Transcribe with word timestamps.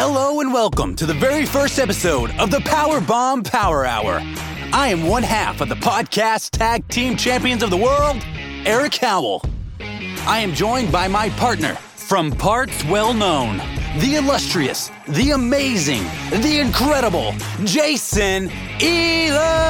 Hello 0.00 0.38
and 0.38 0.54
welcome 0.54 0.94
to 0.94 1.06
the 1.06 1.14
very 1.14 1.44
first 1.44 1.80
episode 1.80 2.30
of 2.38 2.52
the 2.52 2.60
Power 2.60 3.00
Bomb 3.00 3.42
Power 3.42 3.84
Hour. 3.84 4.20
I 4.72 4.86
am 4.90 5.08
one 5.08 5.24
half 5.24 5.60
of 5.60 5.68
the 5.68 5.74
podcast 5.74 6.50
tag 6.50 6.86
team 6.86 7.16
champions 7.16 7.64
of 7.64 7.70
the 7.70 7.76
world, 7.76 8.24
Eric 8.64 8.94
Howell. 8.94 9.44
I 9.80 10.38
am 10.38 10.54
joined 10.54 10.92
by 10.92 11.08
my 11.08 11.30
partner 11.30 11.74
from 11.96 12.30
parts 12.30 12.84
well 12.84 13.12
known, 13.12 13.56
the 13.98 14.14
illustrious, 14.14 14.92
the 15.08 15.32
amazing, 15.32 16.04
the 16.30 16.60
incredible 16.60 17.34
Jason 17.64 18.52
Elam. 18.80 19.68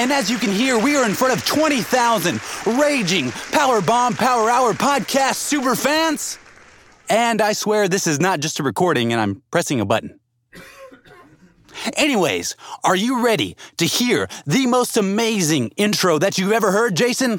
And 0.00 0.10
as 0.10 0.30
you 0.30 0.38
can 0.38 0.50
hear, 0.50 0.78
we 0.78 0.96
are 0.96 1.04
in 1.04 1.12
front 1.12 1.34
of 1.34 1.44
20,000 1.44 2.40
raging 2.80 3.30
Power 3.52 3.82
Bomb 3.82 4.14
Power 4.14 4.48
Hour 4.48 4.72
podcast 4.72 5.34
super 5.34 5.76
fans. 5.76 6.38
And 7.10 7.42
I 7.42 7.52
swear 7.52 7.86
this 7.86 8.06
is 8.06 8.18
not 8.18 8.40
just 8.40 8.58
a 8.60 8.62
recording 8.62 9.12
and 9.12 9.20
I'm 9.20 9.42
pressing 9.50 9.78
a 9.78 9.84
button. 9.84 10.18
Anyways, 11.98 12.56
are 12.82 12.96
you 12.96 13.22
ready 13.22 13.58
to 13.76 13.84
hear 13.84 14.26
the 14.46 14.66
most 14.66 14.96
amazing 14.96 15.68
intro 15.76 16.18
that 16.18 16.38
you've 16.38 16.52
ever 16.52 16.70
heard, 16.70 16.96
Jason? 16.96 17.38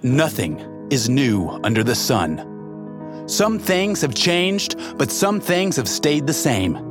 Nothing 0.00 0.86
is 0.92 1.08
new 1.08 1.48
under 1.64 1.82
the 1.82 1.96
sun. 1.96 3.24
Some 3.26 3.58
things 3.58 4.00
have 4.02 4.14
changed, 4.14 4.76
but 4.96 5.10
some 5.10 5.40
things 5.40 5.74
have 5.74 5.88
stayed 5.88 6.28
the 6.28 6.32
same. 6.32 6.89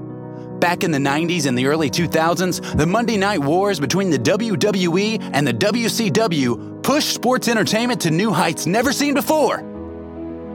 Back 0.59 0.83
in 0.83 0.91
the 0.91 0.97
90s 0.97 1.45
and 1.45 1.57
the 1.57 1.67
early 1.67 1.89
2000s, 1.89 2.77
the 2.77 2.85
Monday 2.85 3.15
Night 3.15 3.39
Wars 3.39 3.79
between 3.79 4.09
the 4.09 4.19
WWE 4.19 5.31
and 5.33 5.47
the 5.47 5.53
WCW 5.53 6.83
pushed 6.83 7.13
sports 7.13 7.47
entertainment 7.47 8.01
to 8.01 8.11
new 8.11 8.31
heights 8.31 8.65
never 8.65 8.91
seen 8.91 9.13
before. 9.13 9.59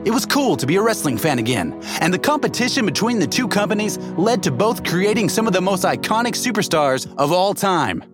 It 0.04 0.10
was 0.10 0.26
cool 0.26 0.58
to 0.58 0.66
be 0.66 0.76
a 0.76 0.82
wrestling 0.82 1.16
fan 1.16 1.38
again, 1.38 1.80
and 2.00 2.12
the 2.12 2.18
competition 2.18 2.84
between 2.84 3.18
the 3.18 3.26
two 3.26 3.48
companies 3.48 3.96
led 4.18 4.42
to 4.42 4.50
both 4.50 4.84
creating 4.84 5.30
some 5.30 5.46
of 5.46 5.54
the 5.54 5.62
most 5.62 5.84
iconic 5.84 6.34
superstars 6.34 7.10
of 7.16 7.32
all 7.32 7.54
time. 7.54 8.04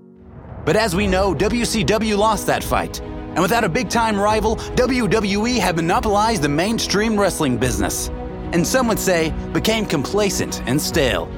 But 0.64 0.76
as 0.76 0.94
we 0.94 1.08
know, 1.08 1.34
WCW 1.34 2.16
lost 2.16 2.46
that 2.46 2.62
fight, 2.62 3.00
and 3.00 3.40
without 3.40 3.64
a 3.64 3.68
big 3.68 3.88
time 3.88 4.16
rival, 4.16 4.54
WWE 4.76 5.58
had 5.58 5.74
monopolized 5.74 6.42
the 6.42 6.48
mainstream 6.48 7.18
wrestling 7.18 7.58
business, 7.58 8.08
and 8.52 8.64
some 8.64 8.86
would 8.86 9.00
say 9.00 9.30
became 9.52 9.84
complacent 9.84 10.62
and 10.68 10.80
stale. 10.80 11.28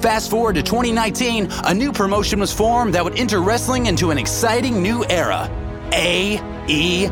Fast 0.00 0.30
forward 0.30 0.54
to 0.54 0.62
2019, 0.62 1.48
a 1.64 1.74
new 1.74 1.92
promotion 1.92 2.40
was 2.40 2.50
formed 2.54 2.94
that 2.94 3.04
would 3.04 3.18
enter 3.18 3.42
wrestling 3.42 3.84
into 3.84 4.10
an 4.10 4.16
exciting 4.16 4.82
new 4.82 5.04
era 5.10 5.50
AEW. 5.90 7.10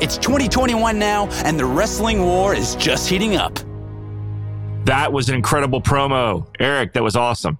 It's 0.00 0.16
2021 0.16 0.96
now, 0.96 1.26
and 1.44 1.58
the 1.58 1.64
wrestling 1.64 2.22
war 2.22 2.54
is 2.54 2.76
just 2.76 3.08
heating 3.08 3.34
up. 3.34 3.58
That 4.84 5.12
was 5.12 5.28
an 5.28 5.34
incredible 5.34 5.82
promo. 5.82 6.46
Eric, 6.60 6.92
that 6.92 7.02
was 7.02 7.16
awesome. 7.16 7.58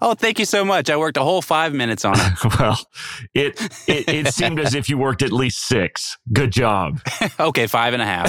Oh, 0.00 0.14
thank 0.14 0.38
you 0.38 0.44
so 0.44 0.64
much. 0.64 0.90
I 0.90 0.96
worked 0.96 1.16
a 1.16 1.22
whole 1.22 1.42
five 1.42 1.72
minutes 1.72 2.04
on 2.04 2.14
it. 2.16 2.32
well, 2.58 2.78
it, 3.34 3.60
it, 3.86 4.08
it 4.08 4.28
seemed 4.34 4.60
as 4.60 4.74
if 4.74 4.88
you 4.88 4.98
worked 4.98 5.22
at 5.22 5.32
least 5.32 5.66
six. 5.66 6.16
Good 6.32 6.50
job. 6.50 7.00
okay, 7.40 7.66
five 7.66 7.94
and 7.94 8.02
a 8.02 8.06
half. 8.06 8.28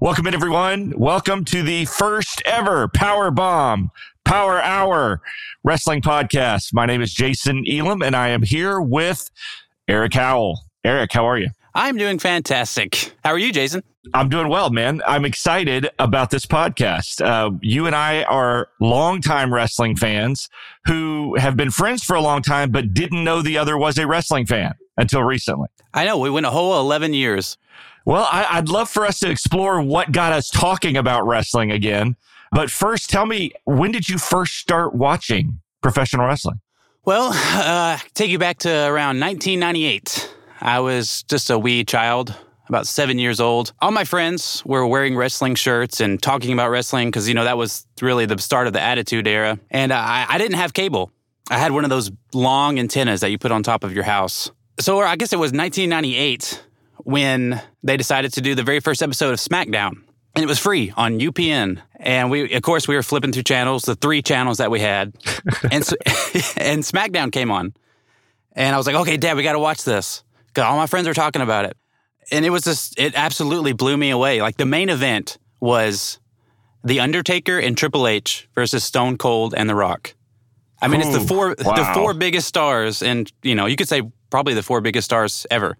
Welcome 0.00 0.26
in, 0.26 0.34
everyone. 0.34 0.92
Welcome 0.96 1.44
to 1.46 1.62
the 1.62 1.84
first 1.86 2.42
ever 2.44 2.88
Power 2.88 3.30
Bomb 3.30 3.90
Power 4.24 4.60
Hour 4.62 5.20
Wrestling 5.64 6.02
Podcast. 6.02 6.72
My 6.72 6.86
name 6.86 7.00
is 7.00 7.12
Jason 7.12 7.64
Elam, 7.68 8.02
and 8.02 8.14
I 8.14 8.28
am 8.28 8.42
here 8.42 8.80
with 8.80 9.30
Eric 9.88 10.14
Howell. 10.14 10.60
Eric, 10.84 11.12
how 11.12 11.26
are 11.26 11.38
you? 11.38 11.50
I'm 11.76 11.98
doing 11.98 12.18
fantastic. 12.18 13.12
How 13.22 13.32
are 13.32 13.38
you, 13.38 13.52
Jason? 13.52 13.82
I'm 14.14 14.30
doing 14.30 14.48
well, 14.48 14.70
man. 14.70 15.02
I'm 15.06 15.26
excited 15.26 15.90
about 15.98 16.30
this 16.30 16.46
podcast. 16.46 17.22
Uh, 17.22 17.50
you 17.60 17.86
and 17.86 17.94
I 17.94 18.22
are 18.22 18.68
longtime 18.80 19.52
wrestling 19.52 19.94
fans 19.94 20.48
who 20.86 21.36
have 21.36 21.54
been 21.54 21.70
friends 21.70 22.02
for 22.02 22.16
a 22.16 22.22
long 22.22 22.40
time, 22.40 22.70
but 22.70 22.94
didn't 22.94 23.22
know 23.22 23.42
the 23.42 23.58
other 23.58 23.76
was 23.76 23.98
a 23.98 24.06
wrestling 24.06 24.46
fan 24.46 24.72
until 24.96 25.22
recently. 25.22 25.68
I 25.92 26.06
know. 26.06 26.16
We 26.16 26.30
went 26.30 26.46
a 26.46 26.50
whole 26.50 26.80
11 26.80 27.12
years. 27.12 27.58
Well, 28.06 28.26
I, 28.32 28.58
would 28.58 28.70
love 28.70 28.88
for 28.88 29.04
us 29.04 29.18
to 29.18 29.30
explore 29.30 29.82
what 29.82 30.12
got 30.12 30.32
us 30.32 30.48
talking 30.48 30.96
about 30.96 31.26
wrestling 31.26 31.70
again. 31.70 32.16
But 32.52 32.70
first, 32.70 33.10
tell 33.10 33.26
me, 33.26 33.52
when 33.64 33.92
did 33.92 34.08
you 34.08 34.16
first 34.16 34.54
start 34.54 34.94
watching 34.94 35.60
professional 35.82 36.26
wrestling? 36.26 36.60
Well, 37.04 37.32
uh, 37.34 37.98
take 38.14 38.30
you 38.30 38.38
back 38.38 38.60
to 38.60 38.70
around 38.70 39.20
1998. 39.20 40.35
I 40.60 40.80
was 40.80 41.22
just 41.24 41.50
a 41.50 41.58
wee 41.58 41.84
child, 41.84 42.34
about 42.68 42.86
seven 42.86 43.18
years 43.18 43.40
old. 43.40 43.72
All 43.80 43.90
my 43.90 44.04
friends 44.04 44.62
were 44.64 44.86
wearing 44.86 45.16
wrestling 45.16 45.54
shirts 45.54 46.00
and 46.00 46.22
talking 46.22 46.52
about 46.52 46.70
wrestling 46.70 47.08
because, 47.08 47.28
you 47.28 47.34
know, 47.34 47.44
that 47.44 47.56
was 47.56 47.86
really 48.00 48.26
the 48.26 48.38
start 48.38 48.66
of 48.66 48.72
the 48.72 48.80
Attitude 48.80 49.26
Era. 49.26 49.58
And 49.70 49.92
uh, 49.92 49.96
I, 49.96 50.26
I 50.28 50.38
didn't 50.38 50.56
have 50.56 50.72
cable. 50.72 51.10
I 51.50 51.58
had 51.58 51.72
one 51.72 51.84
of 51.84 51.90
those 51.90 52.10
long 52.34 52.78
antennas 52.78 53.20
that 53.20 53.30
you 53.30 53.38
put 53.38 53.52
on 53.52 53.62
top 53.62 53.84
of 53.84 53.92
your 53.92 54.04
house. 54.04 54.50
So 54.80 55.00
I 55.00 55.16
guess 55.16 55.32
it 55.32 55.38
was 55.38 55.52
1998 55.52 56.64
when 56.98 57.62
they 57.82 57.96
decided 57.96 58.32
to 58.34 58.40
do 58.40 58.54
the 58.54 58.64
very 58.64 58.80
first 58.80 59.02
episode 59.02 59.32
of 59.32 59.38
SmackDown. 59.38 60.02
And 60.34 60.42
it 60.42 60.48
was 60.48 60.58
free 60.58 60.92
on 60.96 61.18
UPN. 61.18 61.80
And 61.98 62.30
we, 62.30 62.52
of 62.52 62.62
course, 62.62 62.86
we 62.86 62.94
were 62.94 63.02
flipping 63.02 63.32
through 63.32 63.44
channels, 63.44 63.84
the 63.84 63.94
three 63.94 64.20
channels 64.20 64.58
that 64.58 64.70
we 64.70 64.80
had. 64.80 65.14
and, 65.70 65.84
so, 65.84 65.96
and 66.58 66.82
SmackDown 66.82 67.32
came 67.32 67.50
on. 67.50 67.72
And 68.52 68.74
I 68.74 68.78
was 68.78 68.86
like, 68.86 68.96
okay, 68.96 69.16
Dad, 69.16 69.36
we 69.36 69.42
got 69.42 69.52
to 69.52 69.58
watch 69.58 69.84
this. 69.84 70.24
Because 70.56 70.70
all 70.70 70.78
my 70.78 70.86
friends 70.86 71.06
are 71.06 71.12
talking 71.12 71.42
about 71.42 71.66
it. 71.66 71.76
And 72.30 72.46
it 72.46 72.50
was 72.50 72.62
just, 72.62 72.98
it 72.98 73.12
absolutely 73.14 73.74
blew 73.74 73.94
me 73.94 74.08
away. 74.08 74.40
Like 74.40 74.56
the 74.56 74.64
main 74.64 74.88
event 74.88 75.36
was 75.60 76.18
The 76.82 76.98
Undertaker 76.98 77.58
and 77.58 77.76
Triple 77.76 78.08
H 78.08 78.48
versus 78.54 78.82
Stone 78.82 79.18
Cold 79.18 79.54
and 79.54 79.68
The 79.68 79.74
Rock. 79.74 80.14
I 80.80 80.88
mean, 80.88 81.02
Ooh, 81.02 81.04
it's 81.04 81.18
the 81.18 81.20
four 81.20 81.54
wow. 81.62 81.74
the 81.74 81.84
four 81.94 82.14
biggest 82.14 82.48
stars, 82.48 83.02
and 83.02 83.30
you 83.42 83.54
know, 83.54 83.64
you 83.64 83.76
could 83.76 83.88
say 83.88 84.02
probably 84.28 84.54
the 84.54 84.62
four 84.62 84.80
biggest 84.80 85.06
stars 85.06 85.46
ever. 85.50 85.76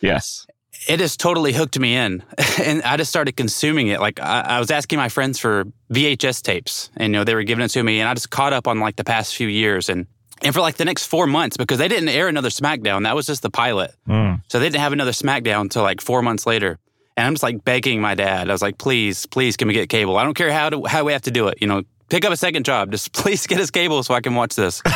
Yes. 0.00 0.46
It 0.88 0.98
just 0.98 1.20
totally 1.20 1.52
hooked 1.52 1.78
me 1.78 1.94
in. 1.96 2.22
and 2.62 2.82
I 2.82 2.96
just 2.96 3.10
started 3.10 3.36
consuming 3.36 3.88
it. 3.88 4.00
Like 4.00 4.20
I, 4.20 4.40
I, 4.40 4.58
was 4.58 4.70
asking 4.70 4.98
my 4.98 5.08
friends 5.08 5.38
for 5.38 5.64
VHS 5.92 6.42
tapes 6.42 6.90
and 6.96 7.12
you 7.12 7.20
know, 7.20 7.24
they 7.24 7.34
were 7.34 7.42
giving 7.42 7.64
it 7.64 7.68
to 7.68 7.82
me 7.82 8.00
and 8.00 8.08
I 8.08 8.14
just 8.14 8.30
caught 8.30 8.52
up 8.52 8.66
on 8.66 8.80
like 8.80 8.96
the 8.96 9.04
past 9.04 9.36
few 9.36 9.48
years 9.48 9.88
and 9.88 10.06
and 10.42 10.54
for 10.54 10.60
like 10.60 10.76
the 10.76 10.84
next 10.84 11.06
four 11.06 11.26
months, 11.26 11.56
because 11.56 11.78
they 11.78 11.88
didn't 11.88 12.08
air 12.08 12.28
another 12.28 12.48
SmackDown, 12.48 13.04
that 13.04 13.14
was 13.14 13.26
just 13.26 13.42
the 13.42 13.50
pilot. 13.50 13.94
Mm. 14.08 14.42
So 14.48 14.58
they 14.58 14.66
didn't 14.66 14.80
have 14.80 14.92
another 14.92 15.12
SmackDown 15.12 15.62
until 15.62 15.82
like 15.82 16.00
four 16.00 16.22
months 16.22 16.46
later. 16.46 16.78
And 17.16 17.26
I'm 17.26 17.34
just 17.34 17.42
like 17.42 17.64
begging 17.64 18.00
my 18.00 18.14
dad. 18.14 18.48
I 18.48 18.52
was 18.52 18.62
like, 18.62 18.78
please, 18.78 19.26
please, 19.26 19.56
can 19.56 19.68
we 19.68 19.74
get 19.74 19.88
cable? 19.88 20.16
I 20.16 20.24
don't 20.24 20.34
care 20.34 20.52
how 20.52 20.70
to, 20.70 20.84
how 20.86 21.04
we 21.04 21.12
have 21.12 21.22
to 21.22 21.30
do 21.30 21.48
it. 21.48 21.58
You 21.60 21.66
know, 21.66 21.82
pick 22.08 22.24
up 22.24 22.32
a 22.32 22.36
second 22.36 22.64
job. 22.64 22.90
Just 22.90 23.12
please 23.14 23.46
get 23.46 23.60
us 23.60 23.70
cable 23.70 24.02
so 24.02 24.14
I 24.14 24.20
can 24.20 24.34
watch 24.34 24.54
this. 24.54 24.82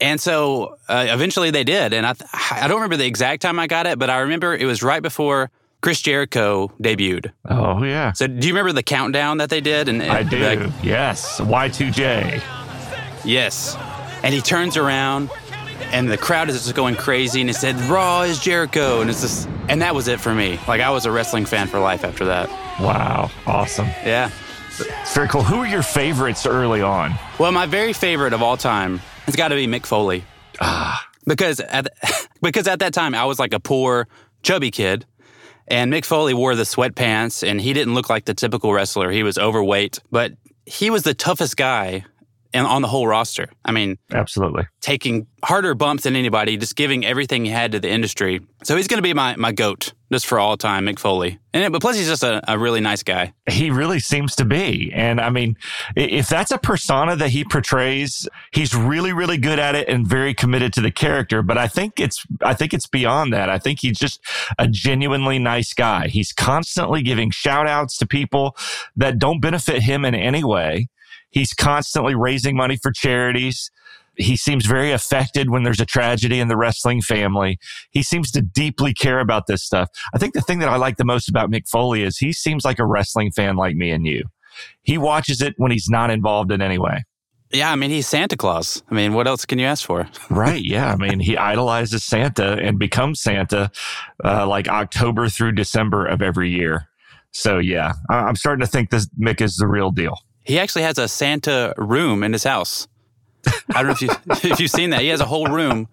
And 0.00 0.20
so 0.20 0.76
uh, 0.88 1.06
eventually 1.08 1.50
they 1.50 1.64
did. 1.64 1.92
And 1.92 2.06
I, 2.06 2.12
th- 2.12 2.28
I 2.34 2.68
don't 2.68 2.76
remember 2.76 2.96
the 2.96 3.06
exact 3.06 3.42
time 3.42 3.58
I 3.58 3.66
got 3.66 3.86
it, 3.86 3.98
but 3.98 4.10
I 4.10 4.18
remember 4.18 4.54
it 4.54 4.66
was 4.66 4.82
right 4.82 5.02
before 5.02 5.50
Chris 5.80 6.00
Jericho 6.00 6.68
debuted. 6.80 7.32
Oh, 7.48 7.82
yeah. 7.82 8.12
So 8.12 8.26
do 8.26 8.46
you 8.46 8.52
remember 8.52 8.72
the 8.72 8.82
countdown 8.82 9.38
that 9.38 9.50
they 9.50 9.60
did? 9.60 9.88
And, 9.88 10.02
I 10.02 10.22
do. 10.22 10.38
Like, 10.38 10.72
yes. 10.82 11.40
Y2J. 11.40 12.42
Yes. 13.24 13.76
And 14.26 14.34
he 14.34 14.42
turns 14.42 14.76
around 14.76 15.30
and 15.92 16.10
the 16.10 16.18
crowd 16.18 16.50
is 16.50 16.62
just 16.62 16.74
going 16.74 16.96
crazy 16.96 17.40
and 17.40 17.48
it 17.48 17.54
said 17.54 17.76
raw 17.82 18.22
is 18.22 18.40
jericho 18.40 19.00
and 19.00 19.08
it's 19.08 19.20
just 19.20 19.48
and 19.68 19.82
that 19.82 19.94
was 19.94 20.08
it 20.08 20.18
for 20.18 20.34
me 20.34 20.58
like 20.66 20.80
i 20.80 20.90
was 20.90 21.06
a 21.06 21.12
wrestling 21.12 21.44
fan 21.44 21.68
for 21.68 21.78
life 21.78 22.02
after 22.02 22.24
that 22.24 22.48
wow 22.80 23.30
awesome 23.46 23.86
yeah 24.04 24.30
it's 24.80 25.14
very 25.14 25.28
cool 25.28 25.42
who 25.42 25.56
are 25.56 25.66
your 25.66 25.82
favorites 25.82 26.44
early 26.44 26.82
on 26.82 27.14
well 27.38 27.52
my 27.52 27.66
very 27.66 27.92
favorite 27.92 28.32
of 28.32 28.42
all 28.42 28.56
time 28.56 29.00
it's 29.26 29.36
got 29.36 29.48
to 29.48 29.56
be 29.56 29.66
Mick 29.66 29.86
Foley. 29.86 30.24
Ah. 30.60 31.06
Because 31.26 31.60
at, 31.60 31.88
because 32.42 32.68
at 32.68 32.78
that 32.78 32.94
time 32.94 33.14
I 33.14 33.24
was 33.24 33.38
like 33.38 33.52
a 33.52 33.60
poor, 33.60 34.08
chubby 34.42 34.70
kid. 34.70 35.04
And 35.68 35.92
Mick 35.92 36.04
Foley 36.04 36.32
wore 36.32 36.54
the 36.54 36.62
sweatpants 36.62 37.46
and 37.46 37.60
he 37.60 37.72
didn't 37.72 37.94
look 37.94 38.08
like 38.08 38.24
the 38.24 38.34
typical 38.34 38.72
wrestler. 38.72 39.10
He 39.10 39.24
was 39.24 39.36
overweight, 39.36 39.98
but 40.12 40.32
he 40.64 40.90
was 40.90 41.02
the 41.02 41.14
toughest 41.14 41.56
guy 41.56 42.04
and 42.56 42.66
on 42.66 42.80
the 42.80 42.88
whole 42.88 43.06
roster. 43.06 43.50
I 43.66 43.72
mean, 43.72 43.98
absolutely 44.12 44.66
taking 44.80 45.26
harder 45.44 45.74
bumps 45.74 46.04
than 46.04 46.16
anybody, 46.16 46.56
just 46.56 46.74
giving 46.74 47.04
everything 47.04 47.44
he 47.44 47.50
had 47.50 47.72
to 47.72 47.80
the 47.80 47.90
industry. 47.90 48.40
So 48.64 48.76
he's 48.76 48.88
going 48.88 48.98
to 48.98 49.02
be 49.02 49.12
my 49.12 49.36
my 49.36 49.52
goat 49.52 49.92
just 50.10 50.26
for 50.26 50.38
all 50.38 50.56
time, 50.56 50.86
Mick 50.86 50.98
Foley. 50.98 51.38
And 51.52 51.70
but 51.70 51.82
plus 51.82 51.96
he's 51.96 52.06
just 52.06 52.22
a, 52.22 52.40
a 52.50 52.58
really 52.58 52.80
nice 52.80 53.02
guy. 53.02 53.34
He 53.50 53.70
really 53.70 54.00
seems 54.00 54.34
to 54.36 54.44
be, 54.46 54.90
and 54.94 55.20
I 55.20 55.28
mean, 55.28 55.56
if 55.96 56.28
that's 56.28 56.50
a 56.50 56.58
persona 56.58 57.14
that 57.16 57.28
he 57.28 57.44
portrays, 57.44 58.26
he's 58.52 58.74
really 58.74 59.12
really 59.12 59.36
good 59.36 59.58
at 59.58 59.74
it 59.74 59.86
and 59.88 60.06
very 60.06 60.32
committed 60.32 60.72
to 60.74 60.80
the 60.80 60.90
character. 60.90 61.42
But 61.42 61.58
I 61.58 61.68
think 61.68 62.00
it's 62.00 62.24
I 62.42 62.54
think 62.54 62.72
it's 62.72 62.86
beyond 62.86 63.34
that. 63.34 63.50
I 63.50 63.58
think 63.58 63.80
he's 63.80 63.98
just 63.98 64.20
a 64.58 64.66
genuinely 64.66 65.38
nice 65.38 65.74
guy. 65.74 66.08
He's 66.08 66.32
constantly 66.32 67.02
giving 67.02 67.30
shout 67.30 67.66
outs 67.66 67.98
to 67.98 68.06
people 68.06 68.56
that 68.96 69.18
don't 69.18 69.40
benefit 69.40 69.82
him 69.82 70.06
in 70.06 70.14
any 70.14 70.42
way 70.42 70.88
He's 71.36 71.52
constantly 71.52 72.14
raising 72.14 72.56
money 72.56 72.78
for 72.78 72.90
charities. 72.90 73.70
he 74.16 74.38
seems 74.38 74.64
very 74.64 74.90
affected 74.90 75.50
when 75.50 75.64
there's 75.64 75.82
a 75.82 75.84
tragedy 75.84 76.40
in 76.40 76.48
the 76.48 76.56
wrestling 76.56 77.02
family. 77.02 77.58
He 77.90 78.02
seems 78.02 78.30
to 78.30 78.40
deeply 78.40 78.94
care 78.94 79.20
about 79.20 79.46
this 79.46 79.62
stuff. 79.62 79.90
I 80.14 80.18
think 80.18 80.32
the 80.32 80.40
thing 80.40 80.60
that 80.60 80.70
I 80.70 80.76
like 80.76 80.96
the 80.96 81.04
most 81.04 81.28
about 81.28 81.50
Mick 81.50 81.68
Foley 81.68 82.02
is 82.04 82.16
he 82.16 82.32
seems 82.32 82.64
like 82.64 82.78
a 82.78 82.86
wrestling 82.86 83.32
fan 83.32 83.54
like 83.54 83.76
me 83.76 83.90
and 83.90 84.06
you. 84.06 84.24
He 84.80 84.96
watches 84.96 85.42
it 85.42 85.52
when 85.58 85.70
he's 85.70 85.90
not 85.90 86.10
involved 86.10 86.50
in 86.50 86.62
any 86.62 86.78
way. 86.78 87.04
Yeah, 87.50 87.70
I 87.70 87.76
mean, 87.76 87.90
he's 87.90 88.08
Santa 88.08 88.38
Claus. 88.38 88.82
I 88.90 88.94
mean, 88.94 89.12
what 89.12 89.26
else 89.26 89.44
can 89.44 89.58
you 89.58 89.66
ask 89.66 89.84
for? 89.84 90.08
right. 90.30 90.64
Yeah. 90.64 90.90
I 90.90 90.96
mean, 90.96 91.20
he 91.20 91.36
idolizes 91.36 92.02
Santa 92.02 92.52
and 92.52 92.78
becomes 92.78 93.20
Santa 93.20 93.70
uh, 94.24 94.46
like 94.46 94.68
October 94.68 95.28
through 95.28 95.52
December 95.52 96.06
of 96.06 96.22
every 96.22 96.48
year. 96.48 96.88
So, 97.32 97.58
yeah, 97.58 97.92
I'm 98.08 98.36
starting 98.36 98.64
to 98.64 98.66
think 98.66 98.88
this 98.88 99.06
Mick 99.20 99.42
is 99.42 99.56
the 99.56 99.66
real 99.66 99.90
deal. 99.90 100.16
He 100.46 100.60
actually 100.60 100.82
has 100.82 100.96
a 100.96 101.08
Santa 101.08 101.74
room 101.76 102.22
in 102.22 102.32
his 102.32 102.44
house. 102.44 102.86
I 103.74 103.82
don't 103.82 103.86
know 103.86 103.90
if 103.90 104.02
you 104.02 104.08
if 104.50 104.60
you've 104.60 104.70
seen 104.70 104.90
that. 104.90 105.00
He 105.00 105.08
has 105.08 105.20
a 105.20 105.24
whole 105.24 105.48
room 105.48 105.88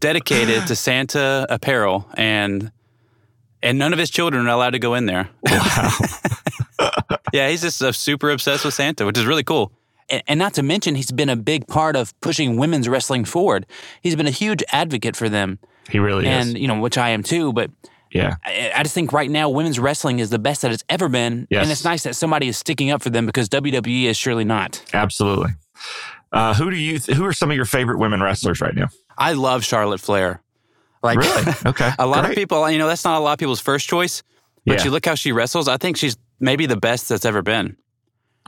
dedicated 0.00 0.66
to 0.66 0.76
Santa 0.76 1.46
apparel, 1.50 2.08
and 2.14 2.72
and 3.62 3.78
none 3.78 3.92
of 3.92 3.98
his 3.98 4.10
children 4.10 4.46
are 4.46 4.50
allowed 4.50 4.70
to 4.70 4.78
go 4.78 4.94
in 4.94 5.06
there. 5.06 5.28
Wow. 5.42 5.90
yeah, 7.32 7.48
he's 7.48 7.62
just 7.62 7.82
uh, 7.82 7.92
super 7.92 8.30
obsessed 8.30 8.64
with 8.64 8.74
Santa, 8.74 9.04
which 9.04 9.18
is 9.18 9.26
really 9.26 9.44
cool. 9.44 9.72
And, 10.08 10.22
and 10.26 10.38
not 10.38 10.54
to 10.54 10.62
mention, 10.62 10.94
he's 10.94 11.12
been 11.12 11.28
a 11.28 11.36
big 11.36 11.66
part 11.66 11.96
of 11.96 12.18
pushing 12.20 12.56
women's 12.56 12.88
wrestling 12.88 13.24
forward. 13.24 13.66
He's 14.00 14.16
been 14.16 14.26
a 14.26 14.32
huge 14.32 14.62
advocate 14.72 15.16
for 15.16 15.28
them. 15.28 15.58
He 15.90 15.98
really 15.98 16.26
and, 16.26 16.40
is, 16.40 16.48
and 16.54 16.58
you 16.58 16.68
know, 16.68 16.80
which 16.80 16.96
I 16.96 17.10
am 17.10 17.22
too. 17.22 17.52
But 17.52 17.70
yeah. 18.10 18.36
I, 18.44 18.72
I, 18.76 18.82
just 18.82 18.94
think 18.94 19.12
right 19.12 19.30
now 19.30 19.48
women's 19.48 19.78
wrestling 19.78 20.18
is 20.18 20.30
the 20.30 20.38
best 20.38 20.62
that 20.62 20.72
it's 20.72 20.84
ever 20.88 21.08
been. 21.08 21.46
Yes. 21.50 21.62
And 21.62 21.72
it's 21.72 21.84
nice 21.84 22.02
that 22.04 22.16
somebody 22.16 22.48
is 22.48 22.56
sticking 22.56 22.90
up 22.90 23.02
for 23.02 23.10
them 23.10 23.26
because 23.26 23.48
WWE 23.48 24.04
is 24.04 24.16
surely 24.16 24.44
not. 24.44 24.82
Absolutely. 24.92 25.50
Uh, 26.32 26.54
who 26.54 26.70
do 26.70 26.76
you? 26.76 26.98
Th- 26.98 27.16
who 27.16 27.24
are 27.24 27.32
some 27.32 27.50
of 27.50 27.56
your 27.56 27.64
favorite 27.64 27.98
women 27.98 28.22
wrestlers 28.22 28.60
right 28.60 28.74
now? 28.74 28.88
I 29.16 29.32
love 29.32 29.64
Charlotte 29.64 30.00
Flair. 30.00 30.42
Like, 31.02 31.18
really? 31.18 31.52
Okay. 31.66 31.90
a 31.98 32.06
lot 32.06 32.20
Great. 32.20 32.30
of 32.30 32.36
people, 32.36 32.70
you 32.70 32.78
know, 32.78 32.88
that's 32.88 33.04
not 33.04 33.18
a 33.18 33.20
lot 33.20 33.34
of 33.34 33.38
people's 33.38 33.60
first 33.60 33.88
choice. 33.88 34.22
But 34.66 34.78
yeah. 34.78 34.84
you 34.84 34.90
look 34.90 35.06
how 35.06 35.14
she 35.14 35.32
wrestles. 35.32 35.68
I 35.68 35.76
think 35.76 35.96
she's 35.96 36.16
maybe 36.40 36.66
the 36.66 36.76
best 36.76 37.08
that's 37.08 37.24
ever 37.24 37.42
been. 37.42 37.76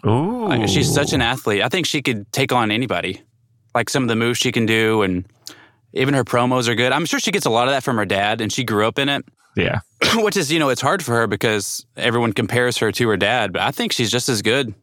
Ooh. 0.07 0.49
Like, 0.49 0.69
she's 0.69 0.93
such 0.93 1.13
an 1.13 1.23
athlete. 1.23 1.63
I 1.63 1.69
think 1.69 1.87
she 1.87 2.03
could 2.03 2.31
take 2.33 2.53
on 2.53 2.71
anybody. 2.71 3.23
Like 3.75 3.89
some 3.89 4.03
of 4.03 4.09
the 4.09 4.17
moves 4.17 4.39
she 4.39 4.51
can 4.51 4.67
do, 4.67 5.03
and 5.03 5.25
even 5.93 6.15
her 6.15 6.25
promos 6.25 6.67
are 6.69 6.75
good. 6.75 6.93
I'm 6.93 7.05
sure 7.05 7.21
she 7.21 7.31
gets 7.31 7.47
a 7.47 7.51
lot 7.51 7.69
of 7.69 7.75
that 7.75 7.85
from 7.85 7.97
her 7.97 8.05
dad, 8.05 8.41
and 8.41 8.53
she 8.53 8.65
grew 8.65 8.87
up 8.87 8.99
in 8.99 9.09
it. 9.09 9.25
Yeah. 9.57 9.81
Which 10.17 10.37
is, 10.37 10.53
you 10.53 10.59
know, 10.59 10.69
it's 10.69 10.81
hard 10.81 11.05
for 11.05 11.15
her 11.15 11.27
because 11.27 11.85
everyone 11.97 12.33
compares 12.33 12.79
her 12.79 12.93
to 12.93 13.09
her 13.09 13.17
dad, 13.17 13.53
but 13.53 13.63
I 13.63 13.71
think 13.71 13.93
she's 13.93 14.11
just 14.11 14.29
as 14.29 14.43
good 14.43 14.75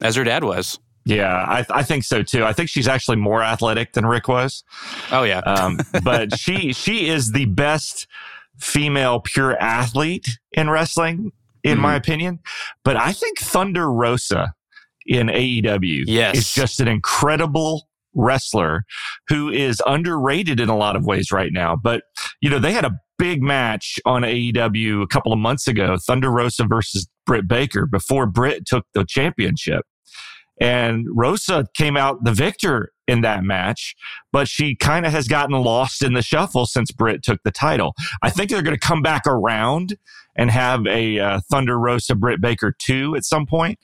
as 0.00 0.16
her 0.16 0.24
dad 0.24 0.44
was. 0.44 0.78
Yeah, 1.06 1.32
I, 1.32 1.64
I 1.70 1.82
think 1.84 2.02
so 2.02 2.24
too. 2.24 2.44
I 2.44 2.52
think 2.52 2.68
she's 2.68 2.88
actually 2.88 3.16
more 3.16 3.40
athletic 3.40 3.92
than 3.92 4.04
Rick 4.06 4.26
was. 4.26 4.64
Oh 5.12 5.22
yeah, 5.22 5.38
um, 5.38 5.78
but 6.04 6.36
she 6.36 6.72
she 6.72 7.08
is 7.08 7.30
the 7.30 7.44
best 7.44 8.08
female 8.58 9.20
pure 9.20 9.56
athlete 9.58 10.26
in 10.50 10.68
wrestling, 10.68 11.30
in 11.62 11.74
mm-hmm. 11.74 11.82
my 11.82 11.94
opinion. 11.94 12.40
But 12.82 12.96
I 12.96 13.12
think 13.12 13.38
Thunder 13.38 13.90
Rosa 13.90 14.52
in 15.06 15.28
AEW 15.28 16.04
yes. 16.06 16.38
is 16.38 16.52
just 16.52 16.80
an 16.80 16.88
incredible 16.88 17.88
wrestler 18.16 18.84
who 19.28 19.48
is 19.48 19.80
underrated 19.86 20.58
in 20.58 20.68
a 20.68 20.76
lot 20.76 20.96
of 20.96 21.06
ways 21.06 21.30
right 21.30 21.52
now. 21.52 21.76
But 21.76 22.02
you 22.40 22.50
know, 22.50 22.58
they 22.58 22.72
had 22.72 22.84
a 22.84 22.98
big 23.18 23.42
match 23.42 23.98
on 24.04 24.22
AEW 24.22 25.02
a 25.02 25.06
couple 25.06 25.32
of 25.32 25.38
months 25.38 25.68
ago, 25.68 25.96
Thunder 25.96 26.30
Rosa 26.30 26.64
versus 26.64 27.08
Britt 27.24 27.48
Baker, 27.48 27.86
before 27.86 28.26
Britt 28.26 28.66
took 28.66 28.84
the 28.94 29.04
championship. 29.06 29.84
And 30.60 31.06
Rosa 31.14 31.66
came 31.74 31.96
out 31.96 32.24
the 32.24 32.32
victor 32.32 32.92
in 33.06 33.20
that 33.20 33.44
match, 33.44 33.94
but 34.32 34.48
she 34.48 34.74
kind 34.74 35.04
of 35.04 35.12
has 35.12 35.28
gotten 35.28 35.54
lost 35.54 36.02
in 36.02 36.14
the 36.14 36.22
shuffle 36.22 36.66
since 36.66 36.90
Britt 36.90 37.22
took 37.22 37.40
the 37.44 37.50
title. 37.50 37.94
I 38.22 38.30
think 38.30 38.50
they're 38.50 38.62
going 38.62 38.76
to 38.76 38.86
come 38.86 39.02
back 39.02 39.26
around 39.26 39.96
and 40.34 40.50
have 40.50 40.86
a 40.86 41.18
uh, 41.18 41.40
Thunder 41.50 41.78
Rosa 41.78 42.14
Britt 42.14 42.40
Baker 42.40 42.74
2 42.78 43.16
at 43.16 43.24
some 43.24 43.46
point. 43.46 43.78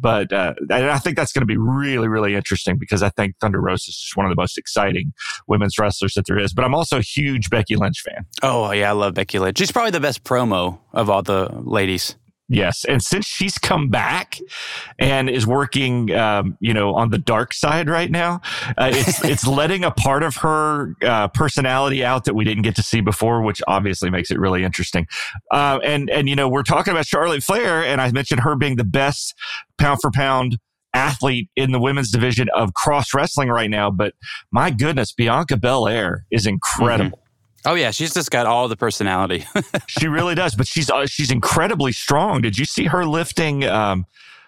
But 0.00 0.32
uh, 0.32 0.54
I 0.70 0.98
think 0.98 1.16
that's 1.16 1.32
going 1.32 1.42
to 1.42 1.46
be 1.46 1.56
really, 1.56 2.08
really 2.08 2.34
interesting 2.34 2.78
because 2.78 3.02
I 3.02 3.10
think 3.10 3.36
Thunder 3.40 3.60
Rosa 3.60 3.90
is 3.90 3.98
just 3.98 4.16
one 4.16 4.26
of 4.26 4.30
the 4.30 4.40
most 4.40 4.56
exciting 4.56 5.12
women's 5.46 5.78
wrestlers 5.78 6.14
that 6.14 6.26
there 6.26 6.38
is. 6.38 6.52
But 6.52 6.64
I'm 6.64 6.74
also 6.74 6.98
a 6.98 7.02
huge 7.02 7.50
Becky 7.50 7.76
Lynch 7.76 8.00
fan. 8.00 8.26
Oh, 8.42 8.70
yeah, 8.72 8.90
I 8.90 8.92
love 8.92 9.14
Becky 9.14 9.38
Lynch. 9.38 9.58
She's 9.58 9.72
probably 9.72 9.90
the 9.90 10.00
best 10.00 10.24
promo 10.24 10.78
of 10.92 11.10
all 11.10 11.22
the 11.22 11.50
ladies. 11.52 12.16
Yes, 12.52 12.84
and 12.84 13.00
since 13.00 13.26
she's 13.26 13.58
come 13.58 13.90
back 13.90 14.36
and 14.98 15.30
is 15.30 15.46
working, 15.46 16.10
um, 16.10 16.58
you 16.58 16.74
know, 16.74 16.96
on 16.96 17.10
the 17.10 17.18
dark 17.18 17.54
side 17.54 17.88
right 17.88 18.10
now, 18.10 18.40
uh, 18.76 18.90
it's 18.92 19.24
it's 19.24 19.46
letting 19.46 19.84
a 19.84 19.92
part 19.92 20.24
of 20.24 20.34
her 20.38 20.96
uh, 21.02 21.28
personality 21.28 22.04
out 22.04 22.24
that 22.24 22.34
we 22.34 22.44
didn't 22.44 22.64
get 22.64 22.74
to 22.74 22.82
see 22.82 23.00
before, 23.00 23.40
which 23.42 23.62
obviously 23.68 24.10
makes 24.10 24.32
it 24.32 24.38
really 24.40 24.64
interesting. 24.64 25.06
Uh, 25.52 25.78
and 25.84 26.10
and 26.10 26.28
you 26.28 26.34
know, 26.34 26.48
we're 26.48 26.64
talking 26.64 26.90
about 26.90 27.06
Charlotte 27.06 27.44
Flair, 27.44 27.84
and 27.84 28.00
I 28.00 28.10
mentioned 28.10 28.40
her 28.40 28.56
being 28.56 28.74
the 28.74 28.84
best 28.84 29.32
pound 29.78 30.00
for 30.02 30.10
pound 30.10 30.58
athlete 30.92 31.48
in 31.54 31.70
the 31.70 31.78
women's 31.78 32.10
division 32.10 32.48
of 32.52 32.74
cross 32.74 33.14
wrestling 33.14 33.48
right 33.48 33.70
now. 33.70 33.92
But 33.92 34.14
my 34.50 34.70
goodness, 34.70 35.12
Bianca 35.12 35.56
Belair 35.56 36.26
is 36.32 36.46
incredible. 36.46 37.19
Oh 37.66 37.74
yeah, 37.74 37.90
she's 37.90 38.14
just 38.14 38.30
got 38.30 38.46
all 38.46 38.68
the 38.68 38.76
personality. 38.76 39.44
she 39.86 40.08
really 40.08 40.34
does, 40.34 40.54
but 40.54 40.66
she's 40.66 40.90
uh, 40.90 41.06
she's 41.06 41.30
incredibly 41.30 41.92
strong. 41.92 42.40
Did 42.40 42.56
you 42.56 42.64
see 42.64 42.86
her 42.86 43.04
lifting? 43.04 43.64
Um, 43.64 44.06